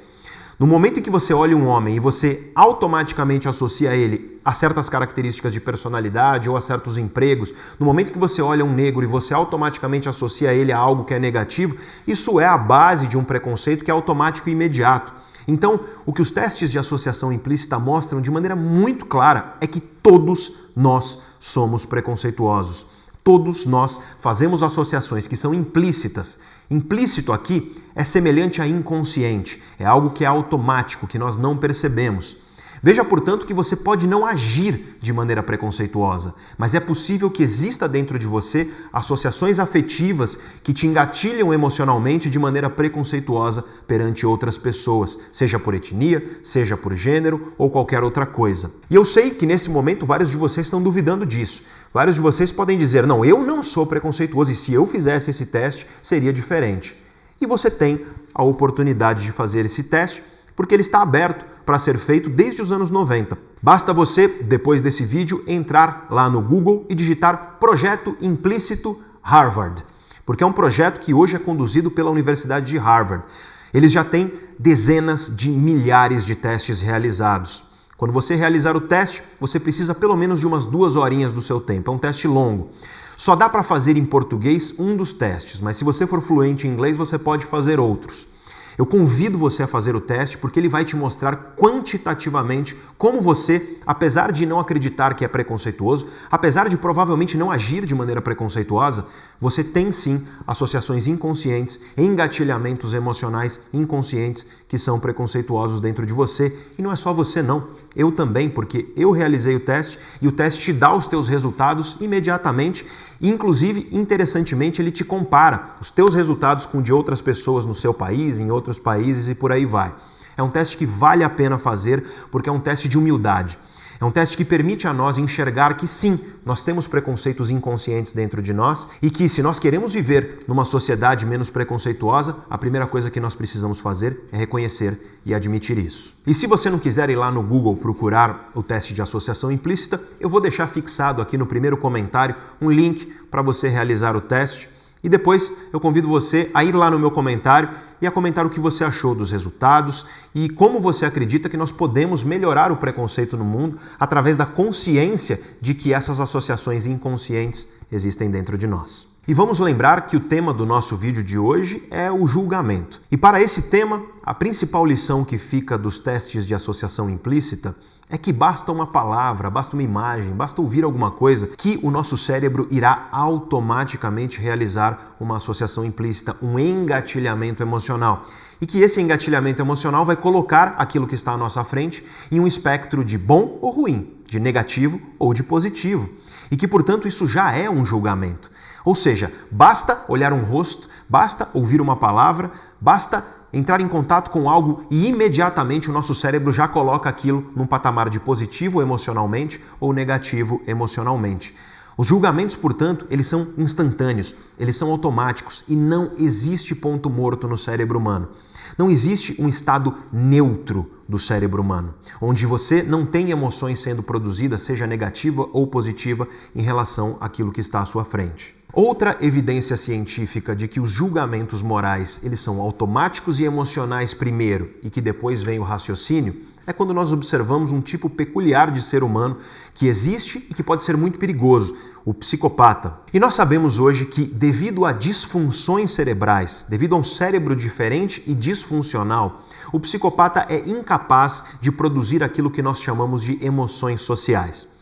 [0.59, 4.89] No momento em que você olha um homem e você automaticamente associa ele a certas
[4.89, 9.07] características de personalidade ou a certos empregos, no momento que você olha um negro e
[9.07, 13.25] você automaticamente associa ele a algo que é negativo, isso é a base de um
[13.25, 15.13] preconceito que é automático e imediato.
[15.47, 19.81] Então, o que os testes de associação implícita mostram de maneira muito clara é que
[19.81, 22.87] todos nós somos preconceituosos.
[23.25, 26.39] Todos nós fazemos associações que são implícitas.
[26.71, 32.37] Implícito aqui é semelhante a inconsciente, é algo que é automático, que nós não percebemos.
[32.83, 37.89] Veja, portanto, que você pode não agir de maneira preconceituosa, mas é possível que exista
[37.89, 45.19] dentro de você associações afetivas que te engatilham emocionalmente de maneira preconceituosa perante outras pessoas,
[45.33, 48.71] seja por etnia, seja por gênero ou qualquer outra coisa.
[48.91, 51.63] E eu sei que nesse momento vários de vocês estão duvidando disso.
[51.95, 55.47] Vários de vocês podem dizer: não, eu não sou preconceituoso e se eu fizesse esse
[55.47, 57.01] teste seria diferente.
[57.41, 58.05] E você tem
[58.35, 60.21] a oportunidade de fazer esse teste
[60.57, 63.39] porque ele está aberto para ser feito desde os anos 90.
[63.63, 69.85] Basta você, depois desse vídeo, entrar lá no Google e digitar Projeto Implícito Harvard,
[70.27, 73.25] porque é um projeto que hoje é conduzido pela Universidade de Harvard.
[73.73, 77.65] Eles já têm dezenas de milhares de testes realizados.
[78.05, 81.59] Quando você realizar o teste, você precisa pelo menos de umas duas horinhas do seu
[81.59, 81.91] tempo.
[81.91, 82.69] É um teste longo.
[83.17, 86.71] Só dá para fazer em português um dos testes, mas se você for fluente em
[86.71, 88.29] inglês, você pode fazer outros.
[88.77, 93.79] Eu convido você a fazer o teste porque ele vai te mostrar quantitativamente como você,
[93.87, 99.07] apesar de não acreditar que é preconceituoso, apesar de provavelmente não agir de maneira preconceituosa,
[99.41, 106.57] você tem sim associações inconscientes, engatilhamentos emocionais inconscientes que são preconceituosos dentro de você.
[106.79, 110.33] E não é só você não, eu também, porque eu realizei o teste e o
[110.33, 112.85] teste te dá os teus resultados imediatamente
[113.21, 118.39] Inclusive, interessantemente, ele te compara os teus resultados com de outras pessoas no seu país,
[118.39, 119.95] em outros países e por aí vai.
[120.37, 123.59] É um teste que vale a pena fazer porque é um teste de humildade.
[124.01, 128.43] É um teste que permite a nós enxergar que sim, nós temos preconceitos inconscientes dentro
[128.43, 133.11] de nós e que, se nós queremos viver numa sociedade menos preconceituosa, a primeira coisa
[133.11, 136.15] que nós precisamos fazer é reconhecer e admitir isso.
[136.27, 140.01] E se você não quiser ir lá no Google procurar o teste de associação implícita,
[140.21, 144.69] eu vou deixar fixado aqui no primeiro comentário um link para você realizar o teste.
[145.05, 147.69] E depois eu convido você a ir lá no meu comentário
[148.01, 151.71] e a comentar o que você achou dos resultados e como você acredita que nós
[151.71, 158.31] podemos melhorar o preconceito no mundo através da consciência de que essas associações inconscientes existem
[158.31, 159.07] dentro de nós.
[159.29, 163.01] E vamos lembrar que o tema do nosso vídeo de hoje é o julgamento.
[163.11, 167.75] E para esse tema, a principal lição que fica dos testes de associação implícita
[168.09, 172.17] é que basta uma palavra, basta uma imagem, basta ouvir alguma coisa que o nosso
[172.17, 178.25] cérebro irá automaticamente realizar uma associação implícita, um engatilhamento emocional.
[178.61, 182.47] E que esse engatilhamento emocional vai colocar aquilo que está à nossa frente em um
[182.47, 186.11] espectro de bom ou ruim, de negativo ou de positivo.
[186.51, 188.51] E que, portanto, isso já é um julgamento.
[188.85, 193.25] Ou seja, basta olhar um rosto, basta ouvir uma palavra, basta
[193.55, 198.11] entrar em contato com algo e imediatamente o nosso cérebro já coloca aquilo num patamar
[198.11, 201.55] de positivo emocionalmente ou negativo emocionalmente.
[201.97, 207.57] Os julgamentos, portanto, eles são instantâneos, eles são automáticos e não existe ponto morto no
[207.57, 208.29] cérebro humano.
[208.77, 214.63] Não existe um estado neutro do cérebro humano, onde você não tem emoções sendo produzidas,
[214.63, 218.64] seja negativa ou positiva, em relação àquilo que está à sua frente.
[218.77, 224.91] Outra evidência científica de que os julgamentos morais eles são automáticos e emocionais primeiro e
[224.91, 229.37] que depois vem o raciocínio é quando nós observamos um tipo peculiar de ser humano
[229.73, 232.99] que existe e que pode ser muito perigoso, o psicopata.
[233.13, 238.35] E nós sabemos hoje que, devido a disfunções cerebrais, devido a um cérebro diferente e
[238.35, 244.74] disfuncional, o psicopata é incapaz de produzir aquilo que nós chamamos de emoções sociais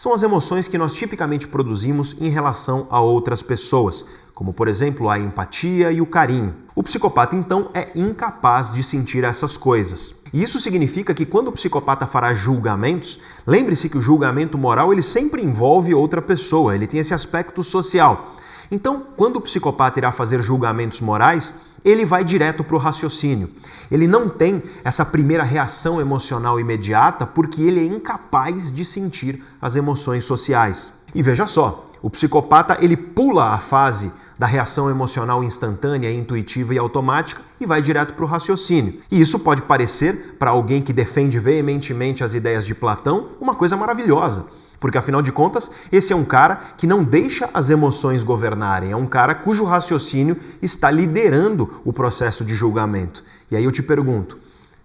[0.00, 5.10] são as emoções que nós tipicamente produzimos em relação a outras pessoas, como por exemplo
[5.10, 6.54] a empatia e o carinho.
[6.74, 10.14] O psicopata então é incapaz de sentir essas coisas.
[10.32, 15.02] E isso significa que quando o psicopata fará julgamentos, lembre-se que o julgamento moral ele
[15.02, 18.36] sempre envolve outra pessoa, ele tem esse aspecto social.
[18.70, 23.50] Então, quando o psicopata irá fazer julgamentos morais, ele vai direto para o raciocínio.
[23.90, 29.76] Ele não tem essa primeira reação emocional imediata porque ele é incapaz de sentir as
[29.76, 30.92] emoções sociais.
[31.14, 36.78] E veja só, o psicopata ele pula a fase da reação emocional instantânea, intuitiva e
[36.78, 38.98] automática e vai direto para o raciocínio.
[39.10, 43.76] E isso pode parecer, para alguém que defende veementemente as ideias de Platão, uma coisa
[43.76, 44.46] maravilhosa.
[44.80, 48.96] Porque afinal de contas, esse é um cara que não deixa as emoções governarem, é
[48.96, 53.22] um cara cujo raciocínio está liderando o processo de julgamento.
[53.50, 54.38] E aí eu te pergunto,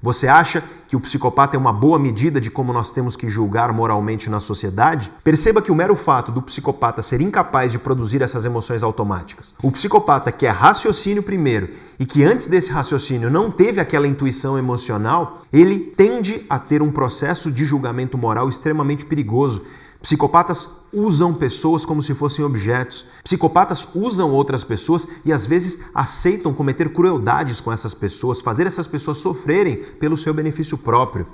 [0.05, 3.73] você acha que o psicopata é uma boa medida de como nós temos que julgar
[3.73, 5.11] moralmente na sociedade?
[5.23, 9.71] Perceba que o mero fato do psicopata ser incapaz de produzir essas emoções automáticas, o
[9.71, 15.41] psicopata que é raciocínio primeiro e que antes desse raciocínio não teve aquela intuição emocional,
[15.51, 19.63] ele tende a ter um processo de julgamento moral extremamente perigoso
[20.06, 23.08] Psicopatas usam pessoas como se fossem objetos.
[23.24, 28.86] Psicopatas usam outras pessoas e às vezes aceitam cometer crueldades com essas pessoas, fazer essas
[28.86, 31.26] pessoas sofrerem pelo seu benefício próprio.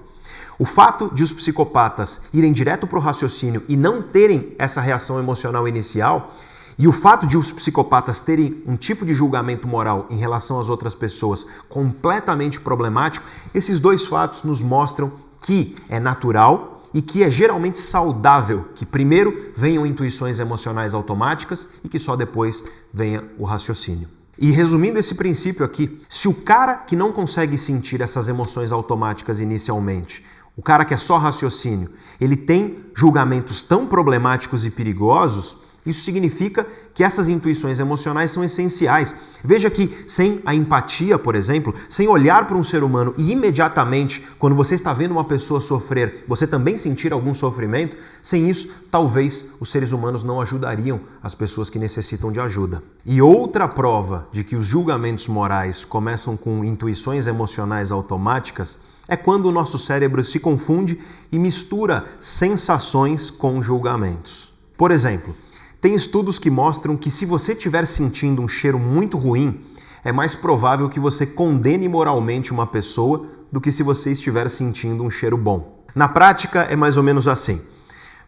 [0.58, 5.20] O fato de os psicopatas irem direto para o raciocínio e não terem essa reação
[5.20, 6.34] emocional inicial,
[6.80, 10.70] e o fato de os psicopatas terem um tipo de julgamento moral em relação às
[10.70, 15.12] outras pessoas completamente problemático, esses dois fatos nos mostram
[15.42, 21.90] que é natural e que é geralmente saudável que primeiro venham intuições emocionais automáticas e
[21.90, 22.64] que só depois
[22.94, 24.08] venha o raciocínio.
[24.38, 29.40] E resumindo esse princípio aqui, se o cara que não consegue sentir essas emoções automáticas
[29.40, 30.26] inicialmente,
[30.58, 31.90] o cara que é só raciocínio,
[32.20, 39.16] ele tem julgamentos tão problemáticos e perigosos, isso significa que essas intuições emocionais são essenciais.
[39.44, 44.24] Veja que sem a empatia, por exemplo, sem olhar para um ser humano e imediatamente,
[44.38, 49.46] quando você está vendo uma pessoa sofrer, você também sentir algum sofrimento, sem isso, talvez
[49.60, 52.84] os seres humanos não ajudariam as pessoas que necessitam de ajuda.
[53.04, 59.48] E outra prova de que os julgamentos morais começam com intuições emocionais automáticas é quando
[59.48, 61.00] o nosso cérebro se confunde
[61.32, 64.54] e mistura sensações com julgamentos.
[64.78, 65.36] Por exemplo,
[65.82, 69.62] tem estudos que mostram que se você estiver sentindo um cheiro muito ruim,
[70.04, 75.04] é mais provável que você condene moralmente uma pessoa do que se você estiver sentindo
[75.04, 75.84] um cheiro bom.
[75.96, 77.60] Na prática, é mais ou menos assim.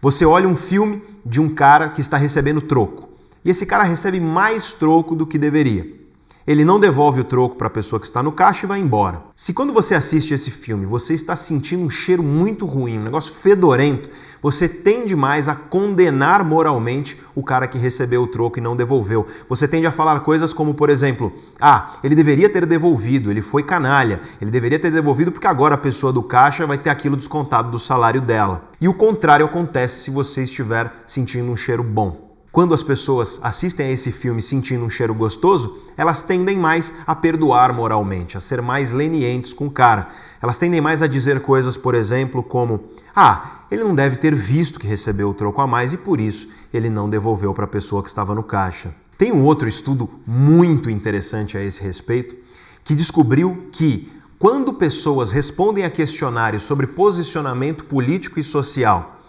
[0.01, 3.09] Você olha um filme de um cara que está recebendo troco,
[3.45, 6.02] e esse cara recebe mais troco do que deveria.
[6.45, 9.23] Ele não devolve o troco para a pessoa que está no caixa e vai embora.
[9.33, 13.33] Se quando você assiste esse filme você está sentindo um cheiro muito ruim, um negócio
[13.33, 14.09] fedorento,
[14.41, 19.25] você tende mais a condenar moralmente o cara que recebeu o troco e não devolveu.
[19.47, 21.31] Você tende a falar coisas como, por exemplo,
[21.61, 25.77] ah, ele deveria ter devolvido, ele foi canalha, ele deveria ter devolvido porque agora a
[25.77, 28.69] pessoa do caixa vai ter aquilo descontado do salário dela.
[28.81, 32.32] E o contrário acontece se você estiver sentindo um cheiro bom.
[32.53, 37.15] Quando as pessoas assistem a esse filme sentindo um cheiro gostoso, elas tendem mais a
[37.15, 40.09] perdoar moralmente, a ser mais lenientes com o cara.
[40.39, 44.79] Elas tendem mais a dizer coisas, por exemplo, como: Ah, ele não deve ter visto
[44.79, 48.03] que recebeu o troco a mais e por isso ele não devolveu para a pessoa
[48.03, 48.93] que estava no caixa.
[49.17, 52.35] Tem um outro estudo muito interessante a esse respeito
[52.83, 59.19] que descobriu que quando pessoas respondem a questionários sobre posicionamento político e social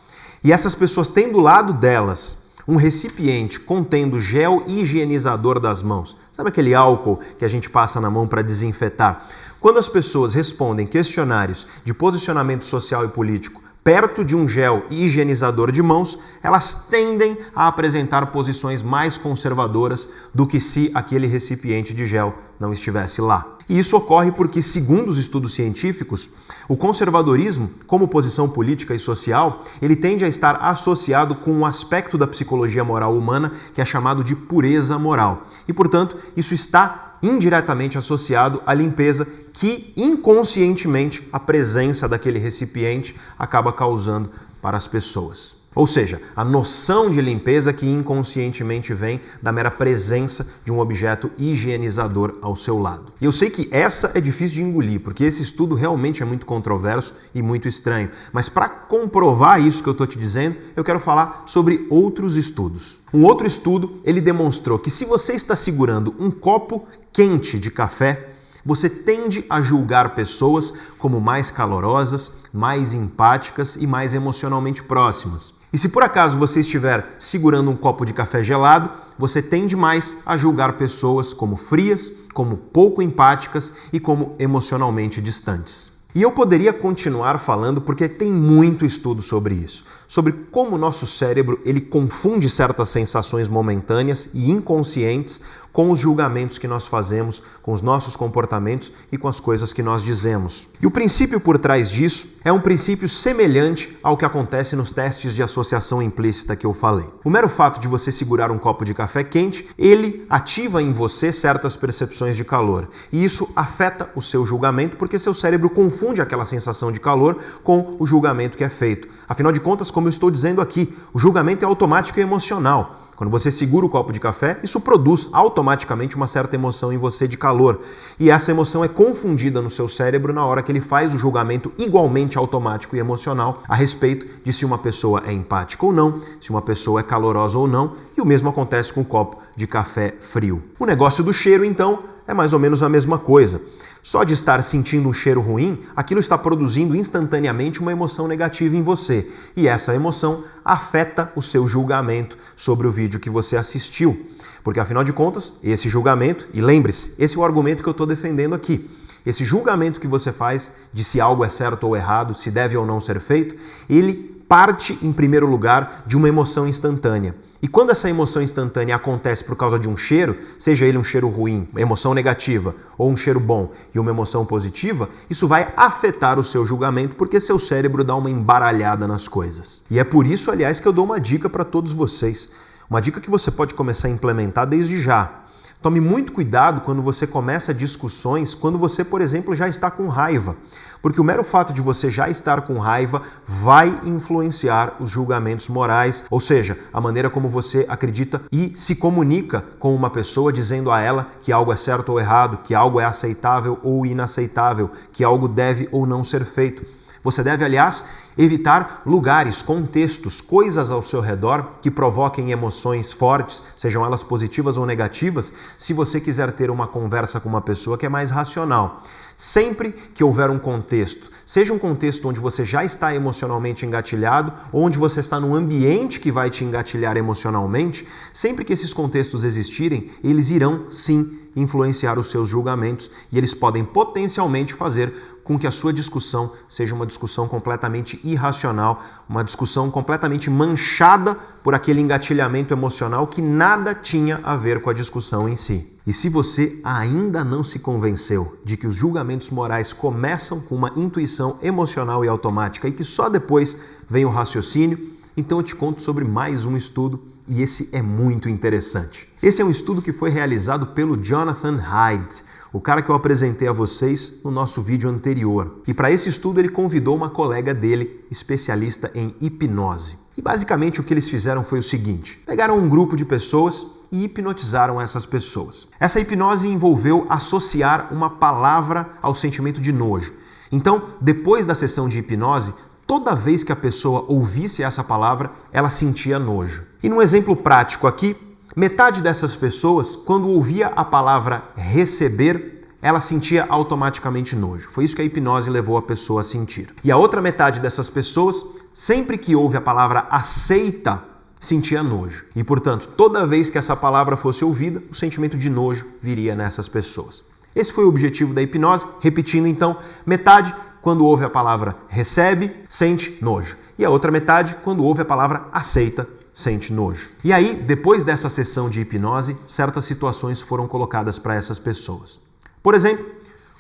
[0.43, 6.49] e essas pessoas têm do lado delas um recipiente contendo gel higienizador das mãos, sabe
[6.49, 9.27] aquele álcool que a gente passa na mão para desinfetar?
[9.61, 15.71] Quando as pessoas respondem questionários de posicionamento social e político perto de um gel higienizador
[15.71, 22.07] de mãos, elas tendem a apresentar posições mais conservadoras do que se aquele recipiente de
[22.07, 22.35] gel
[22.65, 23.59] não estivesse lá.
[23.69, 26.31] E isso ocorre porque, segundo os estudos científicos,
[26.67, 32.17] o conservadorismo, como posição política e social, ele tende a estar associado com um aspecto
[32.17, 35.47] da psicologia moral humana que é chamado de pureza moral.
[35.69, 43.73] E, portanto, isso está indiretamente associado à limpeza que inconscientemente a presença daquele recipiente acaba
[43.73, 45.57] causando para as pessoas.
[45.75, 51.31] Ou seja, a noção de limpeza que inconscientemente vem da mera presença de um objeto
[51.37, 53.13] higienizador ao seu lado.
[53.21, 56.47] E eu sei que essa é difícil de engolir, porque esse estudo realmente é muito
[56.47, 58.11] controverso e muito estranho.
[58.33, 63.01] Mas para comprovar isso que eu estou te dizendo, eu quero falar sobre outros estudos.
[63.13, 68.31] Um outro estudo ele demonstrou que se você está segurando um copo quente de café,
[68.65, 75.53] você tende a julgar pessoas como mais calorosas, mais empáticas e mais emocionalmente próximas.
[75.75, 80.15] E se por acaso você estiver segurando um copo de café gelado, você tende mais
[80.25, 85.91] a julgar pessoas como frias, como pouco empáticas e como emocionalmente distantes.
[86.15, 91.09] E eu poderia continuar falando porque tem muito estudo sobre isso, sobre como o nosso
[91.09, 95.41] cérebro ele confunde certas sensações momentâneas e inconscientes
[95.75, 99.83] com os julgamentos que nós fazemos, com os nossos comportamentos e com as coisas que
[99.83, 100.69] nós dizemos.
[100.81, 105.35] E o princípio por trás disso é um princípio semelhante ao que acontece nos testes
[105.35, 107.07] de associação implícita que eu falei.
[107.25, 111.33] O mero fato de você segurar um copo de café quente, ele ativa em você
[111.33, 112.89] certas percepções de calor.
[113.13, 117.97] E isso afeta o seu julgamento porque seu cérebro confunde aquela sensação de calor com
[117.99, 119.09] o julgamento que é feito.
[119.29, 123.04] Afinal de contas, como eu estou dizendo aqui, o julgamento é automático e emocional.
[123.17, 127.29] Quando você segura o copo de café, isso produz automaticamente uma certa emoção em você
[127.29, 127.81] de calor.
[128.19, 131.73] E essa emoção é confundida no seu cérebro na hora que ele faz o julgamento
[131.79, 136.51] igualmente automático e emocional a respeito de se uma pessoa é empática ou não, se
[136.51, 140.15] uma pessoa é calorosa ou não, e o mesmo acontece com o copo de café
[140.21, 140.63] frio.
[140.79, 143.61] O negócio do cheiro, então, é mais ou menos a mesma coisa.
[144.05, 148.83] Só de estar sentindo um cheiro ruim, aquilo está produzindo instantaneamente uma emoção negativa em
[148.83, 149.31] você.
[149.57, 154.27] E essa emoção afeta o seu julgamento sobre o vídeo que você assistiu.
[154.63, 158.07] Porque afinal de contas, esse julgamento, e lembre-se, esse é o argumento que eu estou
[158.07, 158.91] defendendo aqui.
[159.25, 162.85] Esse julgamento que você faz de se algo é certo ou errado, se deve ou
[162.85, 163.57] não ser feito,
[163.89, 167.35] ele parte, em primeiro lugar, de uma emoção instantânea.
[167.63, 171.29] E quando essa emoção instantânea acontece por causa de um cheiro, seja ele um cheiro
[171.29, 176.43] ruim, emoção negativa, ou um cheiro bom e uma emoção positiva, isso vai afetar o
[176.43, 179.81] seu julgamento porque seu cérebro dá uma embaralhada nas coisas.
[179.91, 182.51] E é por isso, aliás, que eu dou uma dica para todos vocês.
[182.89, 185.44] Uma dica que você pode começar a implementar desde já.
[185.85, 190.57] Tome muito cuidado quando você começa discussões, quando você, por exemplo, já está com raiva,
[191.03, 196.25] porque o mero fato de você já estar com raiva vai influenciar os julgamentos morais,
[196.31, 201.03] ou seja, a maneira como você acredita e se comunica com uma pessoa dizendo a
[201.03, 205.47] ela que algo é certo ou errado, que algo é aceitável ou inaceitável, que algo
[205.47, 206.83] deve ou não ser feito.
[207.25, 208.05] Você deve, aliás,
[208.37, 214.85] evitar lugares, contextos, coisas ao seu redor que provoquem emoções fortes, sejam elas positivas ou
[214.85, 219.03] negativas, se você quiser ter uma conversa com uma pessoa que é mais racional.
[219.39, 224.83] Sempre que houver um contexto, seja um contexto onde você já está emocionalmente engatilhado, ou
[224.83, 230.11] onde você está num ambiente que vai te engatilhar emocionalmente, sempre que esses contextos existirem,
[230.23, 235.15] eles irão sim influenciar os seus julgamentos e eles podem potencialmente fazer
[235.45, 241.75] com que a sua discussão seja uma discussão completamente irracional, uma discussão completamente manchada por
[241.75, 245.93] aquele engatilhamento emocional que nada tinha a ver com a discussão em si.
[246.07, 250.93] E se você ainda não se convenceu de que os julgamentos morais começam com uma
[250.97, 253.77] intuição emocional e automática e que só depois
[254.09, 258.49] vem o raciocínio, então eu te conto sobre mais um estudo e esse é muito
[258.49, 259.29] interessante.
[259.43, 262.43] Esse é um estudo que foi realizado pelo Jonathan Hyde,
[262.75, 265.77] o cara que eu apresentei a vocês no nosso vídeo anterior.
[265.87, 270.19] E para esse estudo ele convidou uma colega dele, especialista em hipnose.
[270.37, 274.25] E basicamente o que eles fizeram foi o seguinte: pegaram um grupo de pessoas e
[274.25, 275.87] hipnotizaram essas pessoas.
[276.01, 280.33] Essa hipnose envolveu associar uma palavra ao sentimento de nojo.
[280.73, 282.75] Então, depois da sessão de hipnose,
[283.07, 286.83] toda vez que a pessoa ouvisse essa palavra, ela sentia nojo.
[287.01, 288.37] E num exemplo prático aqui,
[288.77, 294.89] Metade dessas pessoas, quando ouvia a palavra receber, ela sentia automaticamente nojo.
[294.91, 296.93] Foi isso que a hipnose levou a pessoa a sentir.
[297.05, 301.23] E a outra metade dessas pessoas, sempre que ouve a palavra aceita,
[301.61, 302.47] sentia nojo.
[302.57, 306.89] E, portanto, toda vez que essa palavra fosse ouvida, o sentimento de nojo viria nessas
[306.89, 307.45] pessoas.
[307.77, 309.07] Esse foi o objetivo da hipnose.
[309.21, 313.77] Repetindo então, metade, quando ouve a palavra recebe, sente nojo.
[313.99, 317.31] E a outra metade, quando ouve a palavra aceita, sente nojo.
[317.43, 322.41] E aí, depois dessa sessão de hipnose, certas situações foram colocadas para essas pessoas.
[322.81, 323.27] Por exemplo,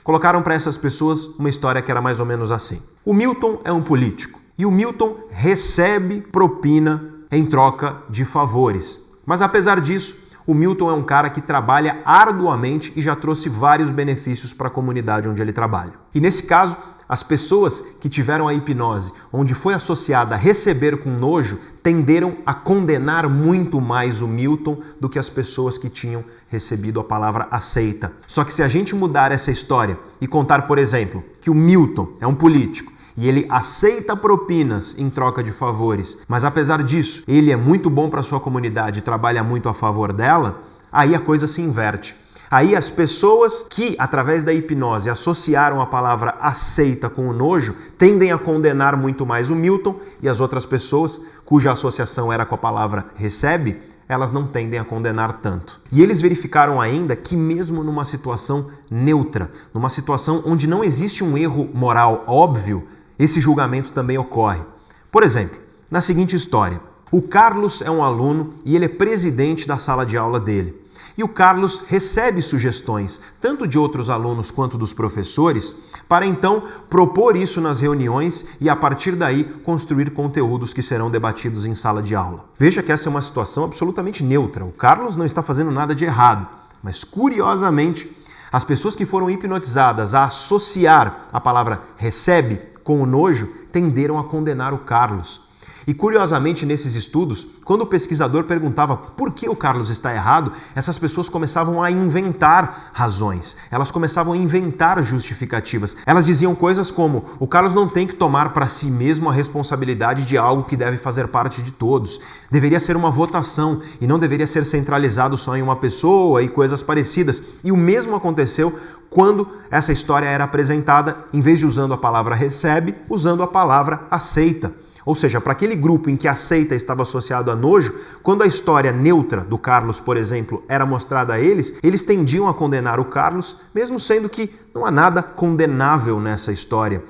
[0.02, 3.72] colocaram para essas pessoas uma história que era mais ou menos assim: O Milton é
[3.72, 9.04] um político e o Milton recebe propina em troca de favores.
[9.24, 10.16] Mas apesar disso,
[10.46, 14.70] o Milton é um cara que trabalha arduamente e já trouxe vários benefícios para a
[14.70, 15.92] comunidade onde ele trabalha.
[16.14, 16.76] E nesse caso,
[17.08, 23.28] as pessoas que tiveram a hipnose, onde foi associada receber com nojo, tenderam a condenar
[23.28, 28.12] muito mais o Milton do que as pessoas que tinham recebido a palavra aceita.
[28.26, 32.14] Só que se a gente mudar essa história e contar, por exemplo, que o Milton
[32.20, 37.52] é um político e ele aceita propinas em troca de favores, mas apesar disso, ele
[37.52, 41.46] é muito bom para sua comunidade e trabalha muito a favor dela, aí a coisa
[41.46, 42.16] se inverte.
[42.54, 48.30] Aí as pessoas que, através da hipnose, associaram a palavra aceita com o nojo, tendem
[48.30, 52.58] a condenar muito mais o Milton e as outras pessoas, cuja associação era com a
[52.58, 55.80] palavra recebe, elas não tendem a condenar tanto.
[55.90, 61.36] E eles verificaram ainda que, mesmo numa situação neutra, numa situação onde não existe um
[61.36, 62.86] erro moral óbvio,
[63.18, 64.62] esse julgamento também ocorre.
[65.10, 65.58] Por exemplo,
[65.90, 66.80] na seguinte história:
[67.10, 70.83] o Carlos é um aluno e ele é presidente da sala de aula dele.
[71.16, 75.76] E o Carlos recebe sugestões, tanto de outros alunos quanto dos professores,
[76.08, 81.66] para então propor isso nas reuniões e a partir daí construir conteúdos que serão debatidos
[81.66, 82.46] em sala de aula.
[82.58, 84.64] Veja que essa é uma situação absolutamente neutra.
[84.64, 86.48] O Carlos não está fazendo nada de errado,
[86.82, 88.10] mas curiosamente,
[88.50, 94.24] as pessoas que foram hipnotizadas a associar a palavra recebe com o nojo tenderam a
[94.24, 95.42] condenar o Carlos.
[95.86, 100.98] E curiosamente, nesses estudos, quando o pesquisador perguntava por que o Carlos está errado, essas
[100.98, 105.96] pessoas começavam a inventar razões, elas começavam a inventar justificativas.
[106.06, 110.24] Elas diziam coisas como: o Carlos não tem que tomar para si mesmo a responsabilidade
[110.24, 112.20] de algo que deve fazer parte de todos.
[112.50, 116.82] Deveria ser uma votação e não deveria ser centralizado só em uma pessoa e coisas
[116.82, 117.42] parecidas.
[117.62, 118.74] E o mesmo aconteceu
[119.08, 124.02] quando essa história era apresentada, em vez de usando a palavra recebe, usando a palavra
[124.10, 124.72] aceita.
[125.04, 128.90] Ou seja, para aquele grupo em que aceita estava associado a nojo, quando a história
[128.90, 133.58] neutra do Carlos, por exemplo, era mostrada a eles, eles tendiam a condenar o Carlos,
[133.74, 137.02] mesmo sendo que não há nada condenável nessa história.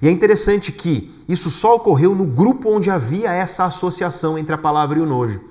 [0.00, 4.58] E é interessante que isso só ocorreu no grupo onde havia essa associação entre a
[4.58, 5.49] palavra e o nojo.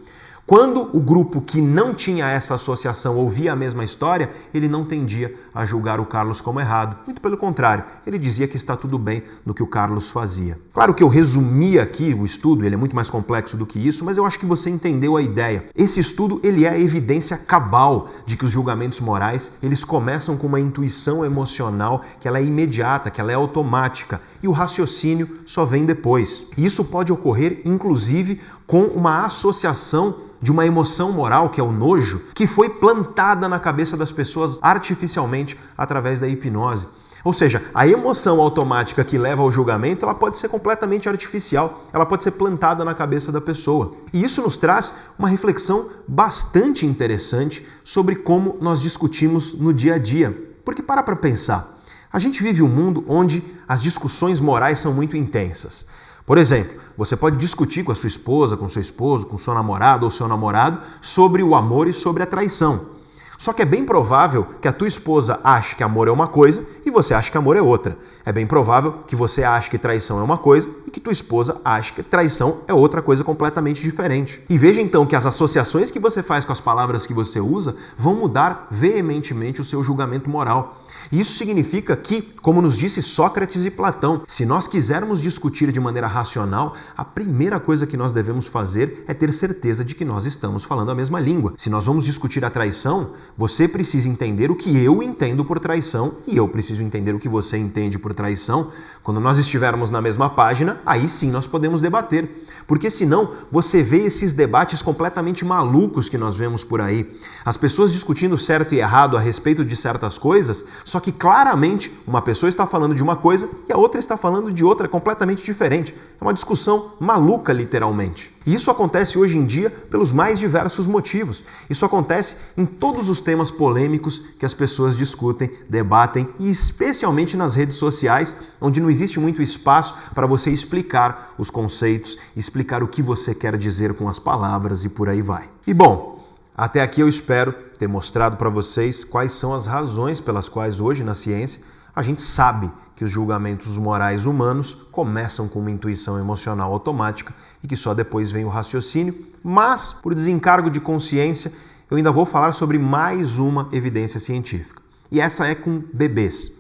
[0.50, 5.36] Quando o grupo que não tinha essa associação ouvia a mesma história, ele não tendia
[5.54, 6.97] a julgar o Carlos como errado.
[7.06, 10.58] Muito pelo contrário, ele dizia que está tudo bem no que o Carlos fazia.
[10.74, 14.04] Claro que eu resumi aqui o estudo, ele é muito mais complexo do que isso,
[14.04, 15.66] mas eu acho que você entendeu a ideia.
[15.76, 20.47] Esse estudo, ele é a evidência cabal de que os julgamentos morais, eles começam com
[20.47, 25.66] uma intuição emocional que ela é imediata, que ela é automática, e o raciocínio só
[25.66, 26.46] vem depois.
[26.58, 32.24] Isso pode ocorrer inclusive com uma associação de uma emoção moral, que é o nojo,
[32.34, 36.88] que foi plantada na cabeça das pessoas artificialmente através da hipnose.
[37.24, 42.06] Ou seja, a emoção automática que leva ao julgamento, ela pode ser completamente artificial, ela
[42.06, 43.94] pode ser plantada na cabeça da pessoa.
[44.14, 49.98] E isso nos traz uma reflexão bastante interessante sobre como nós discutimos no dia a
[49.98, 50.50] dia.
[50.64, 51.79] Porque para para pensar,
[52.12, 55.86] a gente vive um mundo onde as discussões morais são muito intensas.
[56.26, 60.05] Por exemplo, você pode discutir com a sua esposa, com seu esposo, com seu namorado
[60.05, 62.99] ou seu namorado sobre o amor e sobre a traição.
[63.39, 66.62] Só que é bem provável que a tua esposa ache que amor é uma coisa
[66.86, 67.97] e você ache que amor é outra.
[68.26, 71.62] É bem provável que você ache que traição é uma coisa e que tua esposa
[71.64, 74.43] ache que traição é outra coisa completamente diferente.
[74.49, 77.78] E veja então que as associações que você faz com as palavras que você usa
[77.97, 80.79] vão mudar veementemente o seu julgamento moral.
[81.12, 86.08] Isso significa que, como nos disse Sócrates e Platão, se nós quisermos discutir de maneira
[86.08, 90.64] racional, a primeira coisa que nós devemos fazer é ter certeza de que nós estamos
[90.64, 91.54] falando a mesma língua.
[91.58, 96.16] Se nós vamos discutir a traição, você precisa entender o que eu entendo por traição
[96.28, 98.72] e eu preciso entender o que você entende por traição.
[99.04, 102.45] Quando nós estivermos na mesma página, aí sim nós podemos debater.
[102.70, 107.17] Porque senão você vê esses debates completamente malucos que nós vemos por aí.
[107.43, 112.22] As pessoas discutindo certo e errado a respeito de certas coisas Só que claramente uma
[112.22, 115.95] pessoa está falando de uma coisa e a outra está falando de outra completamente diferente.
[116.22, 118.32] É uma discussão maluca, literalmente.
[118.45, 121.43] E isso acontece hoje em dia pelos mais diversos motivos.
[121.70, 127.55] Isso acontece em todos os temas polêmicos que as pessoas discutem, debatem e especialmente nas
[127.55, 133.01] redes sociais, onde não existe muito espaço para você explicar os conceitos, explicar o que
[133.01, 135.49] você quer dizer com as palavras e por aí vai.
[135.66, 136.24] E bom,
[136.55, 141.03] até aqui eu espero ter mostrado para vocês quais são as razões pelas quais hoje
[141.03, 141.62] na ciência
[141.95, 147.34] a gente sabe que os julgamentos morais humanos começam com uma intuição emocional automática
[147.64, 151.51] e que só depois vem o raciocínio, mas por desencargo de consciência,
[151.89, 154.82] eu ainda vou falar sobre mais uma evidência científica.
[155.12, 156.51] E essa é com bebês.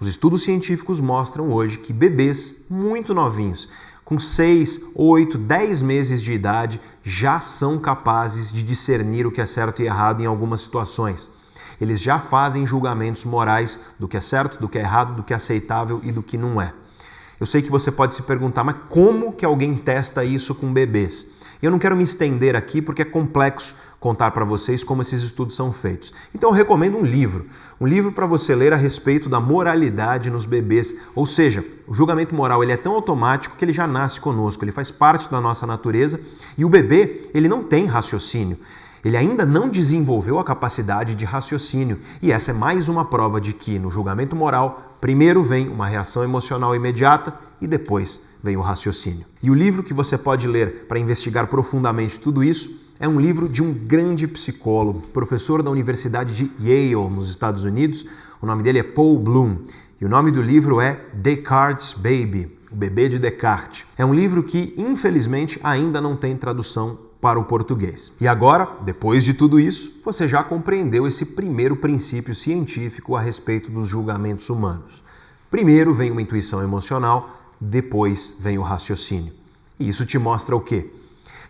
[0.00, 3.68] Os estudos científicos mostram hoje que bebês muito novinhos,
[4.12, 9.46] com 6, 8, 10 meses de idade, já são capazes de discernir o que é
[9.46, 11.30] certo e errado em algumas situações.
[11.80, 15.32] Eles já fazem julgamentos morais do que é certo, do que é errado, do que
[15.32, 16.74] é aceitável e do que não é.
[17.40, 21.26] Eu sei que você pode se perguntar, mas como que alguém testa isso com bebês?
[21.62, 25.54] Eu não quero me estender aqui porque é complexo contar para vocês como esses estudos
[25.54, 26.12] são feitos.
[26.34, 27.46] Então eu recomendo um livro,
[27.80, 32.34] um livro para você ler a respeito da moralidade nos bebês, ou seja, o julgamento
[32.34, 35.68] moral ele é tão automático que ele já nasce conosco, ele faz parte da nossa
[35.68, 36.20] natureza
[36.58, 38.58] e o bebê ele não tem raciocínio.
[39.04, 43.52] Ele ainda não desenvolveu a capacidade de raciocínio, e essa é mais uma prova de
[43.52, 49.24] que no julgamento moral, primeiro vem uma reação emocional imediata e depois vem o raciocínio.
[49.40, 53.48] E o livro que você pode ler para investigar profundamente tudo isso é um livro
[53.48, 58.06] de um grande psicólogo, professor da Universidade de Yale, nos Estados Unidos.
[58.40, 59.56] O nome dele é Paul Bloom.
[60.00, 63.84] E o nome do livro é Descartes Baby, o bebê de Descartes.
[63.98, 68.12] É um livro que, infelizmente, ainda não tem tradução para o português.
[68.20, 73.68] E agora, depois de tudo isso, você já compreendeu esse primeiro princípio científico a respeito
[73.68, 75.02] dos julgamentos humanos.
[75.50, 79.32] Primeiro vem uma intuição emocional, depois vem o raciocínio.
[79.76, 80.88] E isso te mostra o quê?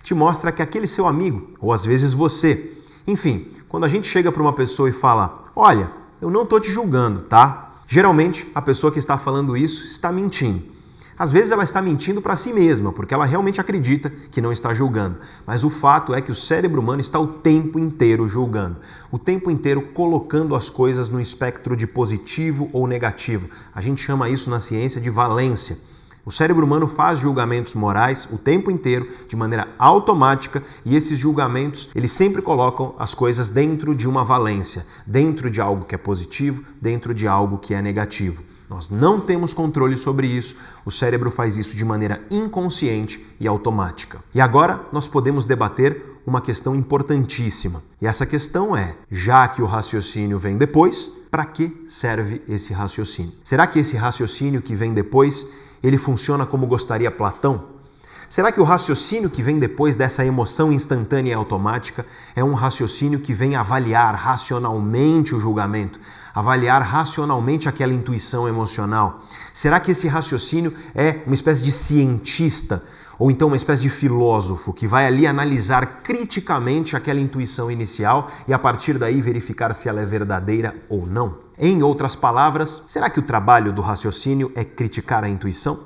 [0.02, 2.72] Te mostra que aquele seu amigo, ou às vezes você,
[3.06, 5.90] enfim, quando a gente chega para uma pessoa e fala: Olha,
[6.20, 7.72] eu não estou te julgando, tá?
[7.86, 10.72] Geralmente a pessoa que está falando isso está mentindo.
[11.18, 14.74] Às vezes ela está mentindo para si mesma, porque ela realmente acredita que não está
[14.74, 15.18] julgando.
[15.46, 18.78] Mas o fato é que o cérebro humano está o tempo inteiro julgando,
[19.10, 23.48] o tempo inteiro colocando as coisas no espectro de positivo ou negativo.
[23.74, 25.78] A gente chama isso na ciência de valência.
[26.24, 31.90] O cérebro humano faz julgamentos morais o tempo inteiro, de maneira automática, e esses julgamentos,
[31.96, 36.62] eles sempre colocam as coisas dentro de uma valência, dentro de algo que é positivo,
[36.80, 38.44] dentro de algo que é negativo.
[38.70, 44.22] Nós não temos controle sobre isso, o cérebro faz isso de maneira inconsciente e automática.
[44.32, 47.82] E agora nós podemos debater uma questão importantíssima.
[48.00, 53.32] E essa questão é: já que o raciocínio vem depois, para que serve esse raciocínio?
[53.42, 55.46] Será que esse raciocínio que vem depois
[55.82, 57.72] ele funciona como gostaria Platão?
[58.32, 63.20] Será que o raciocínio que vem depois dessa emoção instantânea e automática é um raciocínio
[63.20, 66.00] que vem avaliar racionalmente o julgamento,
[66.34, 69.20] avaliar racionalmente aquela intuição emocional?
[69.52, 72.82] Será que esse raciocínio é uma espécie de cientista
[73.18, 78.54] ou então uma espécie de filósofo que vai ali analisar criticamente aquela intuição inicial e
[78.54, 81.41] a partir daí verificar se ela é verdadeira ou não?
[81.64, 85.78] Em outras palavras, será que o trabalho do raciocínio é criticar a intuição?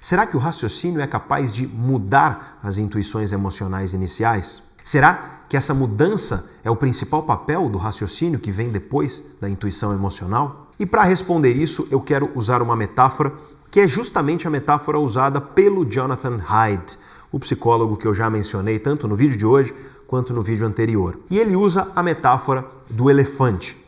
[0.00, 4.64] Será que o raciocínio é capaz de mudar as intuições emocionais iniciais?
[4.82, 9.92] Será que essa mudança é o principal papel do raciocínio que vem depois da intuição
[9.92, 10.72] emocional?
[10.76, 13.32] E para responder isso, eu quero usar uma metáfora
[13.70, 16.98] que é justamente a metáfora usada pelo Jonathan Haidt,
[17.30, 19.72] o psicólogo que eu já mencionei tanto no vídeo de hoje
[20.08, 21.20] quanto no vídeo anterior.
[21.30, 23.81] E ele usa a metáfora do elefante.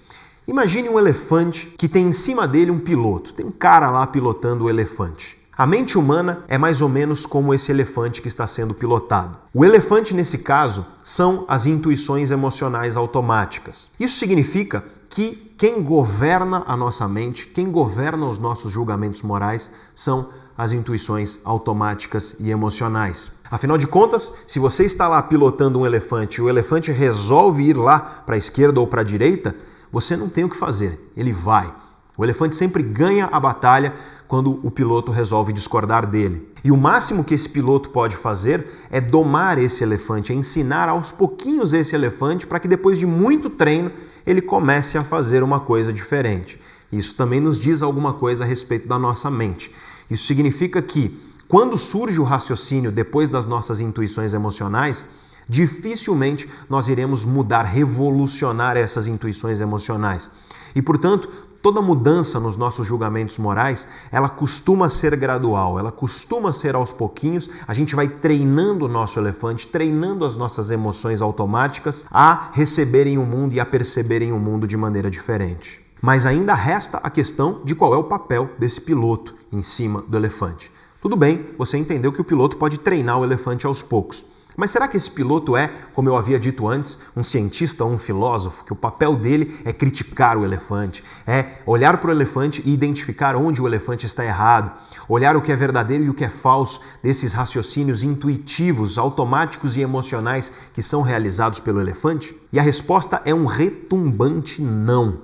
[0.47, 4.65] Imagine um elefante que tem em cima dele um piloto, tem um cara lá pilotando
[4.65, 5.39] o elefante.
[5.57, 9.39] A mente humana é mais ou menos como esse elefante que está sendo pilotado.
[9.55, 13.91] O elefante, nesse caso, são as intuições emocionais automáticas.
[13.99, 20.29] Isso significa que quem governa a nossa mente, quem governa os nossos julgamentos morais, são
[20.59, 23.33] as intuições automáticas e emocionais.
[23.51, 27.77] Afinal de contas, se você está lá pilotando um elefante e o elefante resolve ir
[27.77, 29.55] lá para a esquerda ou para a direita,
[29.95, 31.73] você não tem o que fazer, ele vai.
[32.19, 33.95] O elefante sempre ganha a batalha
[34.27, 36.49] quando o piloto resolve discordar dele.
[36.65, 41.13] E o máximo que esse piloto pode fazer é domar esse elefante, é ensinar aos
[41.13, 43.93] pouquinhos esse elefante para que depois de muito treino
[44.27, 46.61] ele comece a fazer uma coisa diferente.
[46.91, 49.73] Isso também nos diz alguma coisa a respeito da nossa mente.
[50.11, 51.17] Isso significa que
[51.47, 55.07] quando surge o raciocínio depois das nossas intuições emocionais,
[55.49, 60.31] dificilmente nós iremos mudar, revolucionar essas intuições emocionais.
[60.75, 61.29] E portanto,
[61.65, 67.49] Toda mudança nos nossos julgamentos morais, ela costuma ser gradual, ela costuma ser aos pouquinhos.
[67.67, 73.25] A gente vai treinando o nosso elefante, treinando as nossas emoções automáticas a receberem o
[73.25, 75.83] mundo e a perceberem o mundo de maneira diferente.
[76.03, 80.19] Mas ainda resta a questão de qual é o papel desse piloto em cima do
[80.19, 80.71] elefante.
[81.01, 84.27] Tudo bem, você entendeu que o piloto pode treinar o elefante aos poucos.
[84.57, 87.99] Mas será que esse piloto é, como eu havia dito antes, um cientista ou um
[87.99, 92.73] filósofo, que o papel dele é criticar o elefante, é olhar para o elefante e
[92.73, 94.71] identificar onde o elefante está errado,
[95.09, 99.81] olhar o que é verdadeiro e o que é falso desses raciocínios intuitivos, automáticos e
[99.81, 102.37] emocionais que são realizados pelo elefante?
[102.53, 105.23] E a resposta é um retumbante não.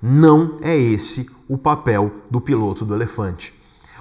[0.00, 3.54] Não é esse o papel do piloto do elefante.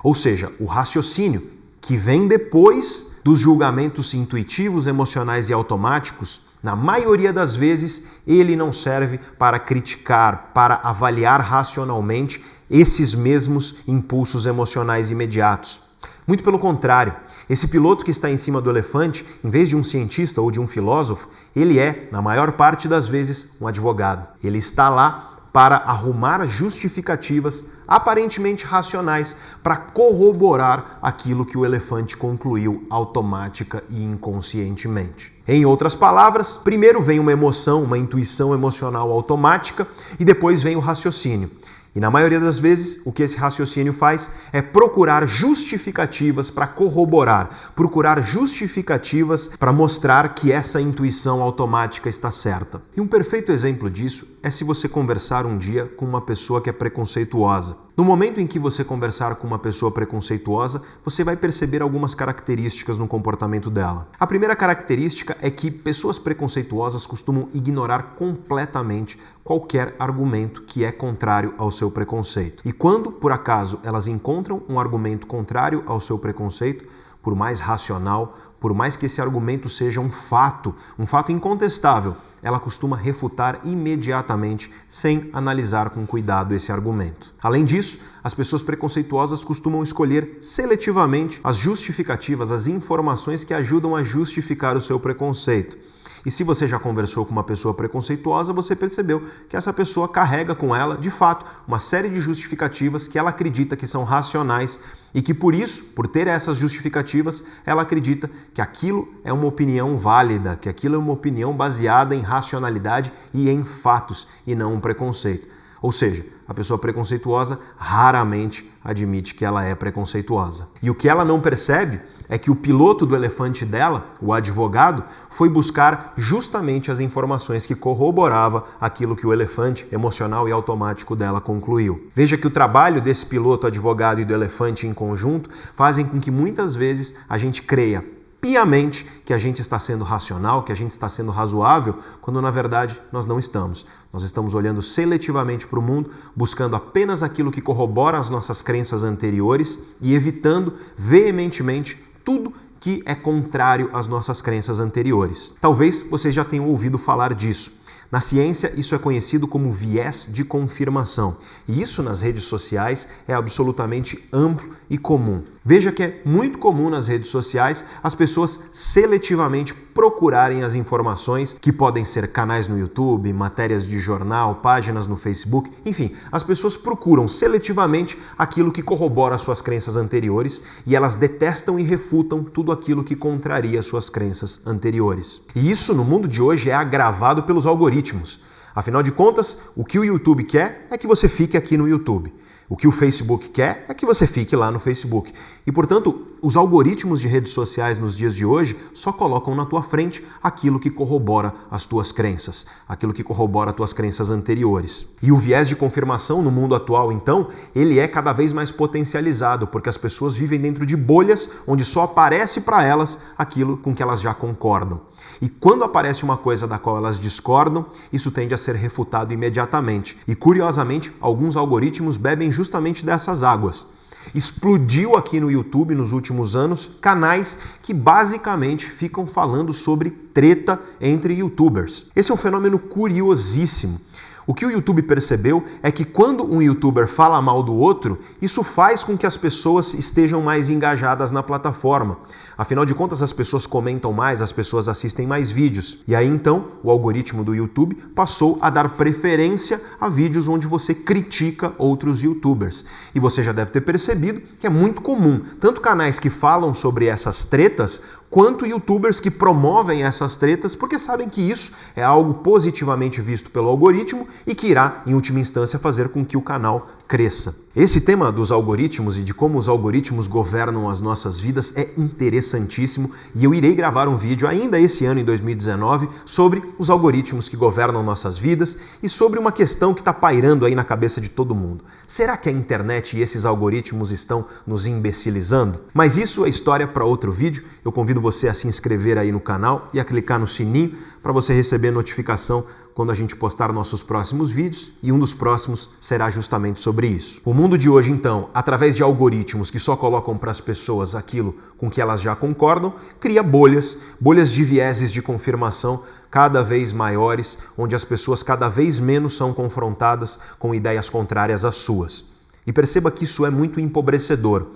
[0.03, 1.47] Ou seja, o raciocínio
[1.79, 8.71] que vem depois dos julgamentos intuitivos, emocionais e automáticos, na maioria das vezes, ele não
[8.71, 15.81] serve para criticar, para avaliar racionalmente esses mesmos impulsos emocionais imediatos.
[16.27, 17.15] Muito pelo contrário,
[17.49, 20.59] esse piloto que está em cima do elefante, em vez de um cientista ou de
[20.59, 24.27] um filósofo, ele é, na maior parte das vezes, um advogado.
[24.43, 32.87] Ele está lá para arrumar justificativas aparentemente racionais para corroborar aquilo que o elefante concluiu
[32.89, 35.33] automática e inconscientemente.
[35.45, 39.85] Em outras palavras, primeiro vem uma emoção, uma intuição emocional automática
[40.17, 41.51] e depois vem o raciocínio.
[41.93, 47.49] E na maioria das vezes, o que esse raciocínio faz é procurar justificativas para corroborar,
[47.75, 52.81] procurar justificativas para mostrar que essa intuição automática está certa.
[52.95, 56.69] E um perfeito exemplo disso é se você conversar um dia com uma pessoa que
[56.69, 57.75] é preconceituosa.
[58.01, 62.97] No momento em que você conversar com uma pessoa preconceituosa, você vai perceber algumas características
[62.97, 64.07] no comportamento dela.
[64.19, 71.53] A primeira característica é que pessoas preconceituosas costumam ignorar completamente qualquer argumento que é contrário
[71.59, 72.67] ao seu preconceito.
[72.67, 76.87] E quando, por acaso, elas encontram um argumento contrário ao seu preconceito,
[77.21, 82.59] por mais racional, por mais que esse argumento seja um fato, um fato incontestável, ela
[82.59, 87.33] costuma refutar imediatamente, sem analisar com cuidado esse argumento.
[87.41, 94.03] Além disso, as pessoas preconceituosas costumam escolher seletivamente as justificativas, as informações que ajudam a
[94.03, 95.75] justificar o seu preconceito.
[96.23, 100.53] E se você já conversou com uma pessoa preconceituosa, você percebeu que essa pessoa carrega
[100.53, 104.79] com ela, de fato, uma série de justificativas que ela acredita que são racionais
[105.13, 109.97] e que por isso, por ter essas justificativas, ela acredita que aquilo é uma opinião
[109.97, 114.79] válida, que aquilo é uma opinião baseada em racionalidade e em fatos e não um
[114.79, 115.60] preconceito.
[115.81, 120.67] Ou seja, a pessoa preconceituosa raramente admite que ela é preconceituosa.
[120.81, 125.03] E o que ela não percebe é que o piloto do elefante dela, o advogado,
[125.29, 131.41] foi buscar justamente as informações que corroborava aquilo que o elefante emocional e automático dela
[131.41, 132.09] concluiu.
[132.13, 136.29] Veja que o trabalho desse piloto advogado e do elefante em conjunto fazem com que
[136.29, 138.03] muitas vezes a gente creia
[138.41, 142.49] piamente que a gente está sendo racional, que a gente está sendo razoável, quando na
[142.49, 143.85] verdade nós não estamos.
[144.11, 149.03] Nós estamos olhando seletivamente para o mundo, buscando apenas aquilo que corrobora as nossas crenças
[149.03, 155.53] anteriores e evitando veementemente tudo que é contrário às nossas crenças anteriores.
[155.61, 157.71] Talvez vocês já tenham ouvido falar disso.
[158.11, 163.33] Na ciência, isso é conhecido como viés de confirmação, e isso nas redes sociais é
[163.33, 165.43] absolutamente amplo e comum.
[165.63, 171.71] Veja que é muito comum nas redes sociais as pessoas seletivamente procurarem as informações que
[171.71, 177.27] podem ser canais no YouTube, matérias de jornal, páginas no Facebook, enfim, as pessoas procuram
[177.27, 183.15] seletivamente aquilo que corrobora suas crenças anteriores e elas detestam e refutam tudo aquilo que
[183.15, 185.43] contraria suas crenças anteriores.
[185.55, 188.41] E isso no mundo de hoje é agravado pelos algoritmos.
[188.73, 192.33] Afinal de contas, o que o YouTube quer é que você fique aqui no YouTube.
[192.71, 195.33] O que o Facebook quer é que você fique lá no Facebook.
[195.67, 199.83] E, portanto, os algoritmos de redes sociais nos dias de hoje só colocam na tua
[199.83, 205.05] frente aquilo que corrobora as tuas crenças, aquilo que corrobora as tuas crenças anteriores.
[205.21, 209.67] E o viés de confirmação no mundo atual, então, ele é cada vez mais potencializado,
[209.67, 214.01] porque as pessoas vivem dentro de bolhas onde só aparece para elas aquilo com que
[214.01, 215.01] elas já concordam.
[215.41, 220.15] E quando aparece uma coisa da qual elas discordam, isso tende a ser refutado imediatamente.
[220.27, 223.87] E curiosamente, alguns algoritmos bebem justamente dessas águas.
[224.35, 231.33] Explodiu aqui no YouTube nos últimos anos canais que basicamente ficam falando sobre treta entre
[231.33, 232.05] youtubers.
[232.15, 233.99] Esse é um fenômeno curiosíssimo.
[234.45, 238.63] O que o YouTube percebeu é que quando um youtuber fala mal do outro, isso
[238.63, 242.17] faz com que as pessoas estejam mais engajadas na plataforma.
[242.61, 245.97] Afinal de contas, as pessoas comentam mais, as pessoas assistem mais vídeos.
[246.07, 250.93] E aí então, o algoritmo do YouTube passou a dar preferência a vídeos onde você
[250.93, 252.85] critica outros youtubers.
[253.15, 257.07] E você já deve ter percebido que é muito comum, tanto canais que falam sobre
[257.07, 263.21] essas tretas, quanto youtubers que promovem essas tretas porque sabem que isso é algo positivamente
[263.21, 267.53] visto pelo algoritmo e que irá, em última instância, fazer com que o canal cresça.
[267.75, 273.11] Esse tema dos algoritmos e de como os algoritmos governam as nossas vidas é interessantíssimo
[273.35, 277.57] e eu irei gravar um vídeo ainda esse ano, em 2019, sobre os algoritmos que
[277.57, 281.55] governam nossas vidas e sobre uma questão que está pairando aí na cabeça de todo
[281.55, 281.83] mundo.
[282.07, 285.79] Será que a internet e esses algoritmos estão nos imbecilizando?
[285.93, 287.63] Mas isso é história para outro vídeo.
[287.83, 291.31] Eu convido você a se inscrever aí no canal e a clicar no sininho para
[291.31, 296.29] você receber notificação quando a gente postar nossos próximos vídeos e um dos próximos será
[296.29, 297.41] justamente sobre isso.
[297.43, 301.55] O mundo de hoje, então, através de algoritmos que só colocam para as pessoas aquilo
[301.77, 307.57] com que elas já concordam, cria bolhas, bolhas de vieses de confirmação cada vez maiores,
[307.77, 312.25] onde as pessoas cada vez menos são confrontadas com ideias contrárias às suas.
[312.65, 314.67] E perceba que isso é muito empobrecedor.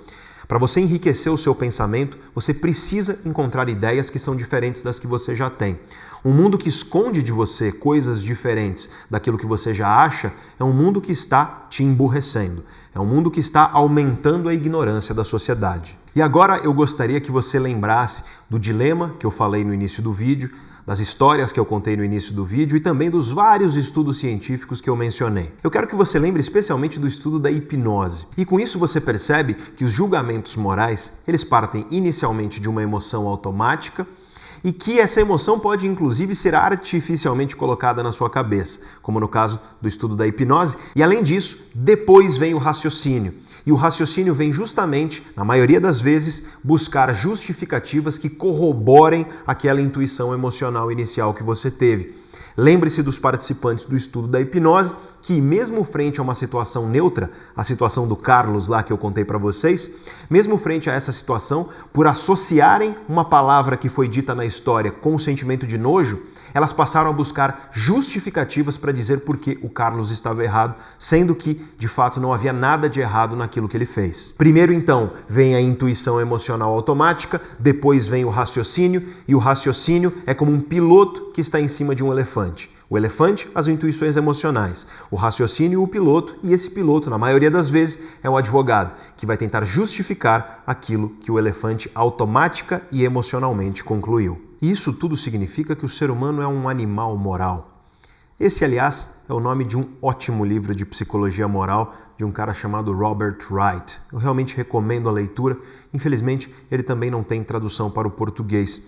[0.48, 5.08] Para você enriquecer o seu pensamento, você precisa encontrar ideias que são diferentes das que
[5.08, 5.80] você já tem.
[6.24, 10.74] Um mundo que esconde de você coisas diferentes daquilo que você já acha é um
[10.74, 12.64] mundo que está te emburrecendo.
[12.94, 15.98] É um mundo que está aumentando a ignorância da sociedade.
[16.16, 20.14] E agora eu gostaria que você lembrasse do dilema que eu falei no início do
[20.14, 20.52] vídeo
[20.86, 24.80] das histórias que eu contei no início do vídeo e também dos vários estudos científicos
[24.80, 25.52] que eu mencionei.
[25.64, 28.28] Eu quero que você lembre especialmente do estudo da hipnose.
[28.38, 33.28] E com isso você percebe que os julgamentos morais, eles partem inicialmente de uma emoção
[33.28, 34.06] automática
[34.66, 39.60] e que essa emoção pode inclusive ser artificialmente colocada na sua cabeça, como no caso
[39.80, 40.76] do estudo da hipnose.
[40.96, 43.36] E além disso, depois vem o raciocínio.
[43.64, 50.34] E o raciocínio vem justamente, na maioria das vezes, buscar justificativas que corroborem aquela intuição
[50.34, 52.25] emocional inicial que você teve.
[52.58, 57.64] Lembre-se dos participantes do estudo da hipnose que, mesmo frente a uma situação neutra, a
[57.64, 59.90] situação do Carlos lá que eu contei para vocês,
[60.30, 65.16] mesmo frente a essa situação, por associarem uma palavra que foi dita na história com
[65.16, 66.22] o sentimento de nojo,
[66.56, 71.62] elas passaram a buscar justificativas para dizer por que o Carlos estava errado, sendo que,
[71.78, 74.34] de fato, não havia nada de errado naquilo que ele fez.
[74.38, 80.34] Primeiro, então, vem a intuição emocional automática, depois vem o raciocínio, e o raciocínio é
[80.34, 82.74] como um piloto que está em cima de um elefante.
[82.90, 87.68] O elefante, as intuições emocionais, o raciocínio, o piloto, e esse piloto, na maioria das
[87.68, 93.84] vezes, é o advogado, que vai tentar justificar aquilo que o elefante automática e emocionalmente
[93.84, 94.45] concluiu.
[94.62, 97.72] Isso tudo significa que o ser humano é um animal moral.
[98.40, 102.54] Esse, aliás, é o nome de um ótimo livro de psicologia moral de um cara
[102.54, 104.00] chamado Robert Wright.
[104.12, 105.58] Eu realmente recomendo a leitura.
[105.94, 108.82] Infelizmente, ele também não tem tradução para o português.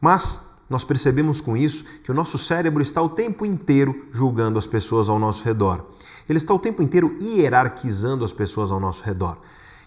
[0.00, 4.66] Mas nós percebemos com isso que o nosso cérebro está o tempo inteiro julgando as
[4.66, 5.84] pessoas ao nosso redor.
[6.28, 9.38] Ele está o tempo inteiro hierarquizando as pessoas ao nosso redor.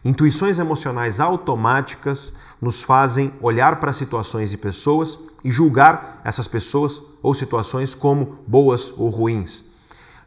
[0.06, 7.34] Intuições emocionais automáticas nos fazem olhar para situações e pessoas e julgar essas pessoas ou
[7.34, 9.72] situações como boas ou ruins.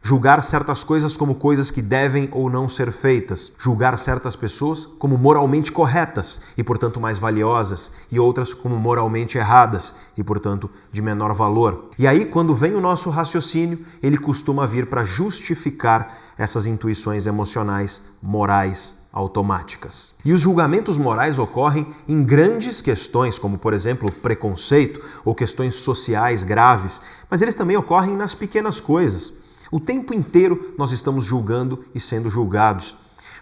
[0.01, 3.51] Julgar certas coisas como coisas que devem ou não ser feitas.
[3.57, 9.93] Julgar certas pessoas como moralmente corretas e, portanto, mais valiosas, e outras como moralmente erradas
[10.15, 11.89] e, portanto, de menor valor.
[11.99, 18.01] E aí, quando vem o nosso raciocínio, ele costuma vir para justificar essas intuições emocionais,
[18.21, 20.13] morais, automáticas.
[20.23, 26.43] E os julgamentos morais ocorrem em grandes questões, como por exemplo preconceito ou questões sociais
[26.43, 29.33] graves, mas eles também ocorrem nas pequenas coisas.
[29.71, 32.95] O tempo inteiro nós estamos julgando e sendo julgados.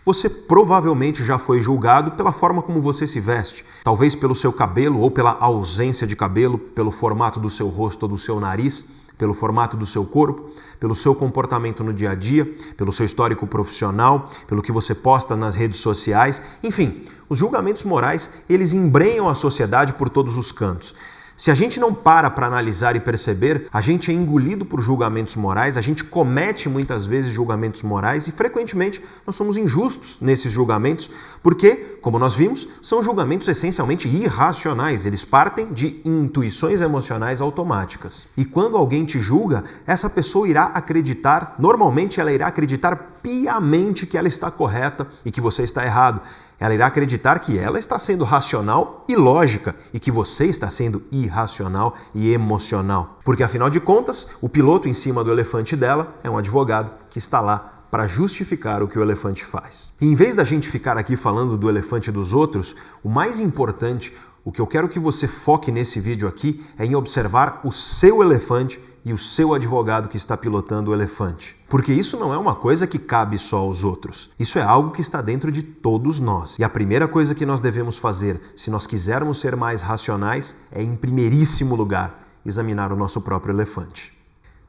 [0.05, 4.99] Você provavelmente já foi julgado pela forma como você se veste, talvez pelo seu cabelo
[5.01, 8.85] ou pela ausência de cabelo, pelo formato do seu rosto ou do seu nariz
[9.17, 10.49] pelo formato do seu corpo,
[10.79, 12.45] pelo seu comportamento no dia a dia,
[12.75, 18.29] pelo seu histórico profissional, pelo que você posta nas redes sociais, enfim, os julgamentos morais,
[18.49, 20.93] eles embrenham a sociedade por todos os cantos.
[21.37, 25.35] Se a gente não para para analisar e perceber, a gente é engolido por julgamentos
[25.35, 31.09] morais, a gente comete muitas vezes julgamentos morais e frequentemente nós somos injustos nesses julgamentos,
[31.43, 38.27] porque, como nós vimos, são julgamentos essencialmente irracionais, eles partem de intuições emocionais automáticas.
[38.37, 44.17] E quando alguém te julga, essa pessoa irá acreditar, normalmente ela irá acreditar piamente que
[44.17, 46.21] ela está correta e que você está errado.
[46.65, 51.03] Ela irá acreditar que ela está sendo racional e lógica e que você está sendo
[51.11, 53.19] irracional e emocional.
[53.23, 57.19] Porque afinal de contas, o piloto em cima do elefante dela é um advogado que
[57.19, 59.93] está lá para justificar o que o elefante faz.
[60.01, 64.11] E em vez da gente ficar aqui falando do elefante dos outros, o mais importante,
[64.43, 68.23] o que eu quero que você foque nesse vídeo aqui é em observar o seu
[68.23, 71.55] elefante e o seu advogado que está pilotando o elefante.
[71.69, 74.31] Porque isso não é uma coisa que cabe só aos outros.
[74.39, 76.57] Isso é algo que está dentro de todos nós.
[76.57, 80.81] E a primeira coisa que nós devemos fazer, se nós quisermos ser mais racionais, é,
[80.81, 84.11] em primeiríssimo lugar, examinar o nosso próprio elefante.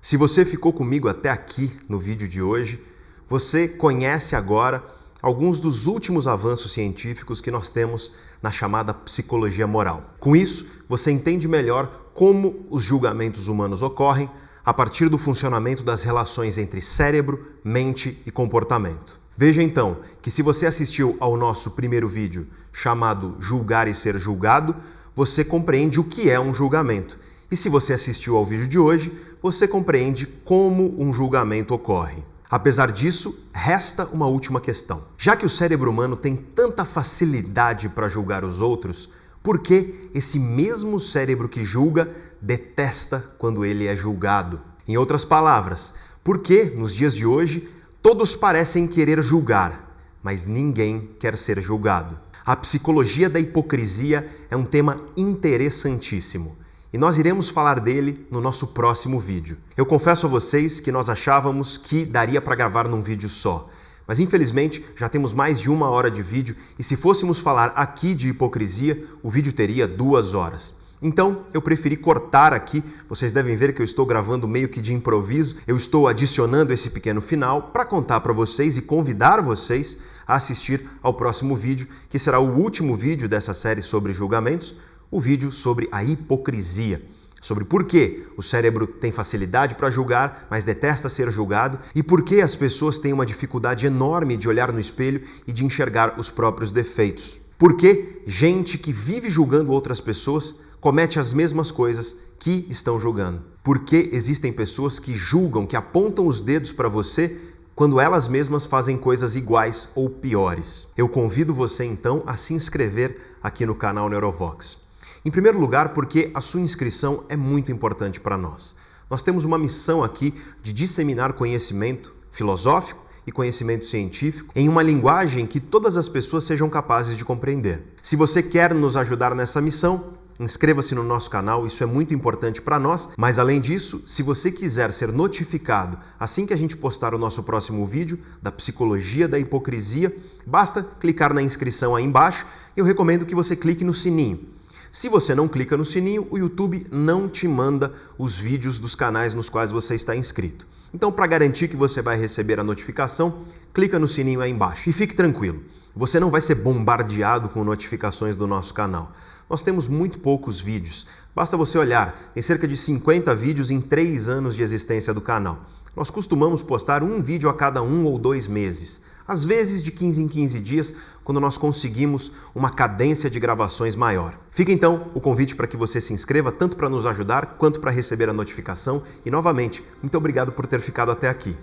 [0.02, 2.82] Se você ficou comigo até aqui no vídeo de hoje,
[3.26, 4.84] você conhece agora
[5.22, 8.12] alguns dos últimos avanços científicos que nós temos
[8.42, 10.14] na chamada psicologia moral.
[10.20, 14.30] Com isso, você entende melhor como os julgamentos humanos ocorrem
[14.64, 19.20] a partir do funcionamento das relações entre cérebro, mente e comportamento.
[19.36, 24.74] Veja então que se você assistiu ao nosso primeiro vídeo chamado Julgar e Ser Julgado,
[25.14, 27.18] você compreende o que é um julgamento.
[27.50, 29.12] E se você assistiu ao vídeo de hoje,
[29.42, 32.24] você compreende como um julgamento ocorre.
[32.48, 35.04] Apesar disso, resta uma última questão.
[35.18, 39.10] Já que o cérebro humano tem tanta facilidade para julgar os outros,
[39.46, 42.10] por que esse mesmo cérebro que julga
[42.42, 44.60] detesta quando ele é julgado?
[44.88, 45.94] Em outras palavras,
[46.24, 47.68] por que nos dias de hoje
[48.02, 52.18] todos parecem querer julgar, mas ninguém quer ser julgado?
[52.44, 56.56] A psicologia da hipocrisia é um tema interessantíssimo
[56.92, 59.58] e nós iremos falar dele no nosso próximo vídeo.
[59.76, 63.68] Eu confesso a vocês que nós achávamos que daria para gravar num vídeo só.
[64.06, 68.14] Mas infelizmente já temos mais de uma hora de vídeo e se fôssemos falar aqui
[68.14, 70.74] de hipocrisia, o vídeo teria duas horas.
[71.02, 72.82] Então eu preferi cortar aqui.
[73.08, 75.56] Vocês devem ver que eu estou gravando meio que de improviso.
[75.66, 80.88] Eu estou adicionando esse pequeno final para contar para vocês e convidar vocês a assistir
[81.02, 84.74] ao próximo vídeo, que será o último vídeo dessa série sobre julgamentos
[85.10, 87.02] o vídeo sobre a hipocrisia,
[87.46, 92.22] sobre por que o cérebro tem facilidade para julgar, mas detesta ser julgado, e por
[92.22, 96.28] que as pessoas têm uma dificuldade enorme de olhar no espelho e de enxergar os
[96.28, 97.38] próprios defeitos.
[97.56, 103.42] Por que gente que vive julgando outras pessoas comete as mesmas coisas que estão julgando?
[103.62, 107.36] Por que existem pessoas que julgam, que apontam os dedos para você
[107.76, 110.88] quando elas mesmas fazem coisas iguais ou piores?
[110.96, 114.85] Eu convido você então a se inscrever aqui no canal Neurovox.
[115.26, 118.76] Em primeiro lugar, porque a sua inscrição é muito importante para nós.
[119.10, 125.44] Nós temos uma missão aqui de disseminar conhecimento filosófico e conhecimento científico em uma linguagem
[125.44, 127.82] que todas as pessoas sejam capazes de compreender.
[128.00, 132.60] Se você quer nos ajudar nessa missão, Inscreva-se no nosso canal, isso é muito importante
[132.60, 133.08] para nós.
[133.16, 137.42] Mas além disso, se você quiser ser notificado assim que a gente postar o nosso
[137.42, 140.14] próximo vídeo da psicologia da hipocrisia,
[140.46, 142.46] basta clicar na inscrição aí embaixo.
[142.76, 144.55] Eu recomendo que você clique no sininho.
[144.96, 149.34] Se você não clica no sininho, o YouTube não te manda os vídeos dos canais
[149.34, 150.66] nos quais você está inscrito.
[150.94, 153.42] Então, para garantir que você vai receber a notificação,
[153.74, 154.88] clica no sininho aí embaixo.
[154.88, 155.60] E fique tranquilo,
[155.94, 159.12] você não vai ser bombardeado com notificações do nosso canal.
[159.50, 161.06] Nós temos muito poucos vídeos.
[161.34, 165.66] Basta você olhar, tem cerca de 50 vídeos em 3 anos de existência do canal.
[165.94, 170.22] Nós costumamos postar um vídeo a cada um ou dois meses às vezes de 15
[170.22, 174.38] em 15 dias, quando nós conseguimos uma cadência de gravações maior.
[174.50, 177.90] Fica então o convite para que você se inscreva, tanto para nos ajudar quanto para
[177.90, 179.02] receber a notificação.
[179.24, 181.56] E novamente, muito obrigado por ter ficado até aqui.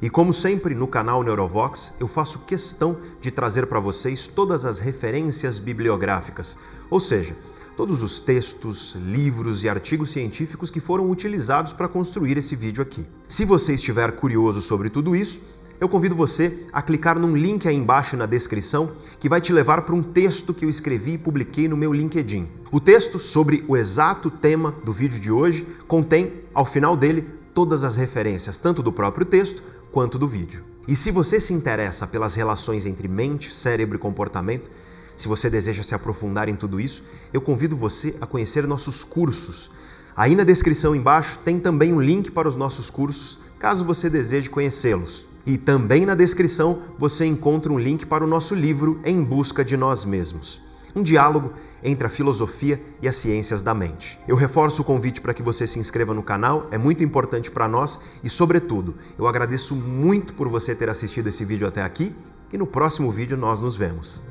[0.00, 4.78] E como sempre no canal Neurovox, eu faço questão de trazer para vocês todas as
[4.78, 6.58] referências bibliográficas,
[6.90, 7.34] ou seja,
[7.76, 13.06] todos os textos, livros e artigos científicos que foram utilizados para construir esse vídeo aqui.
[13.28, 15.40] Se você estiver curioso sobre tudo isso,
[15.80, 19.82] eu convido você a clicar num link aí embaixo na descrição que vai te levar
[19.82, 22.48] para um texto que eu escrevi e publiquei no meu LinkedIn.
[22.72, 27.84] O texto sobre o exato tema do vídeo de hoje contém, ao final dele, todas
[27.84, 29.62] as referências, tanto do próprio texto
[29.92, 30.64] quanto do vídeo.
[30.88, 34.70] E se você se interessa pelas relações entre mente, cérebro e comportamento,
[35.16, 37.02] se você deseja se aprofundar em tudo isso,
[37.32, 39.70] eu convido você a conhecer nossos cursos.
[40.14, 44.48] Aí na descrição embaixo tem também um link para os nossos cursos, caso você deseje
[44.48, 45.26] conhecê-los.
[45.46, 49.76] E também na descrição você encontra um link para o nosso livro Em Busca de
[49.76, 50.60] Nós Mesmos.
[50.94, 51.52] Um diálogo
[51.84, 54.18] entre a filosofia e as ciências da mente.
[54.26, 57.68] Eu reforço o convite para que você se inscreva no canal, é muito importante para
[57.68, 62.12] nós e, sobretudo, eu agradeço muito por você ter assistido esse vídeo até aqui
[62.52, 64.24] e no próximo vídeo nós nos vemos.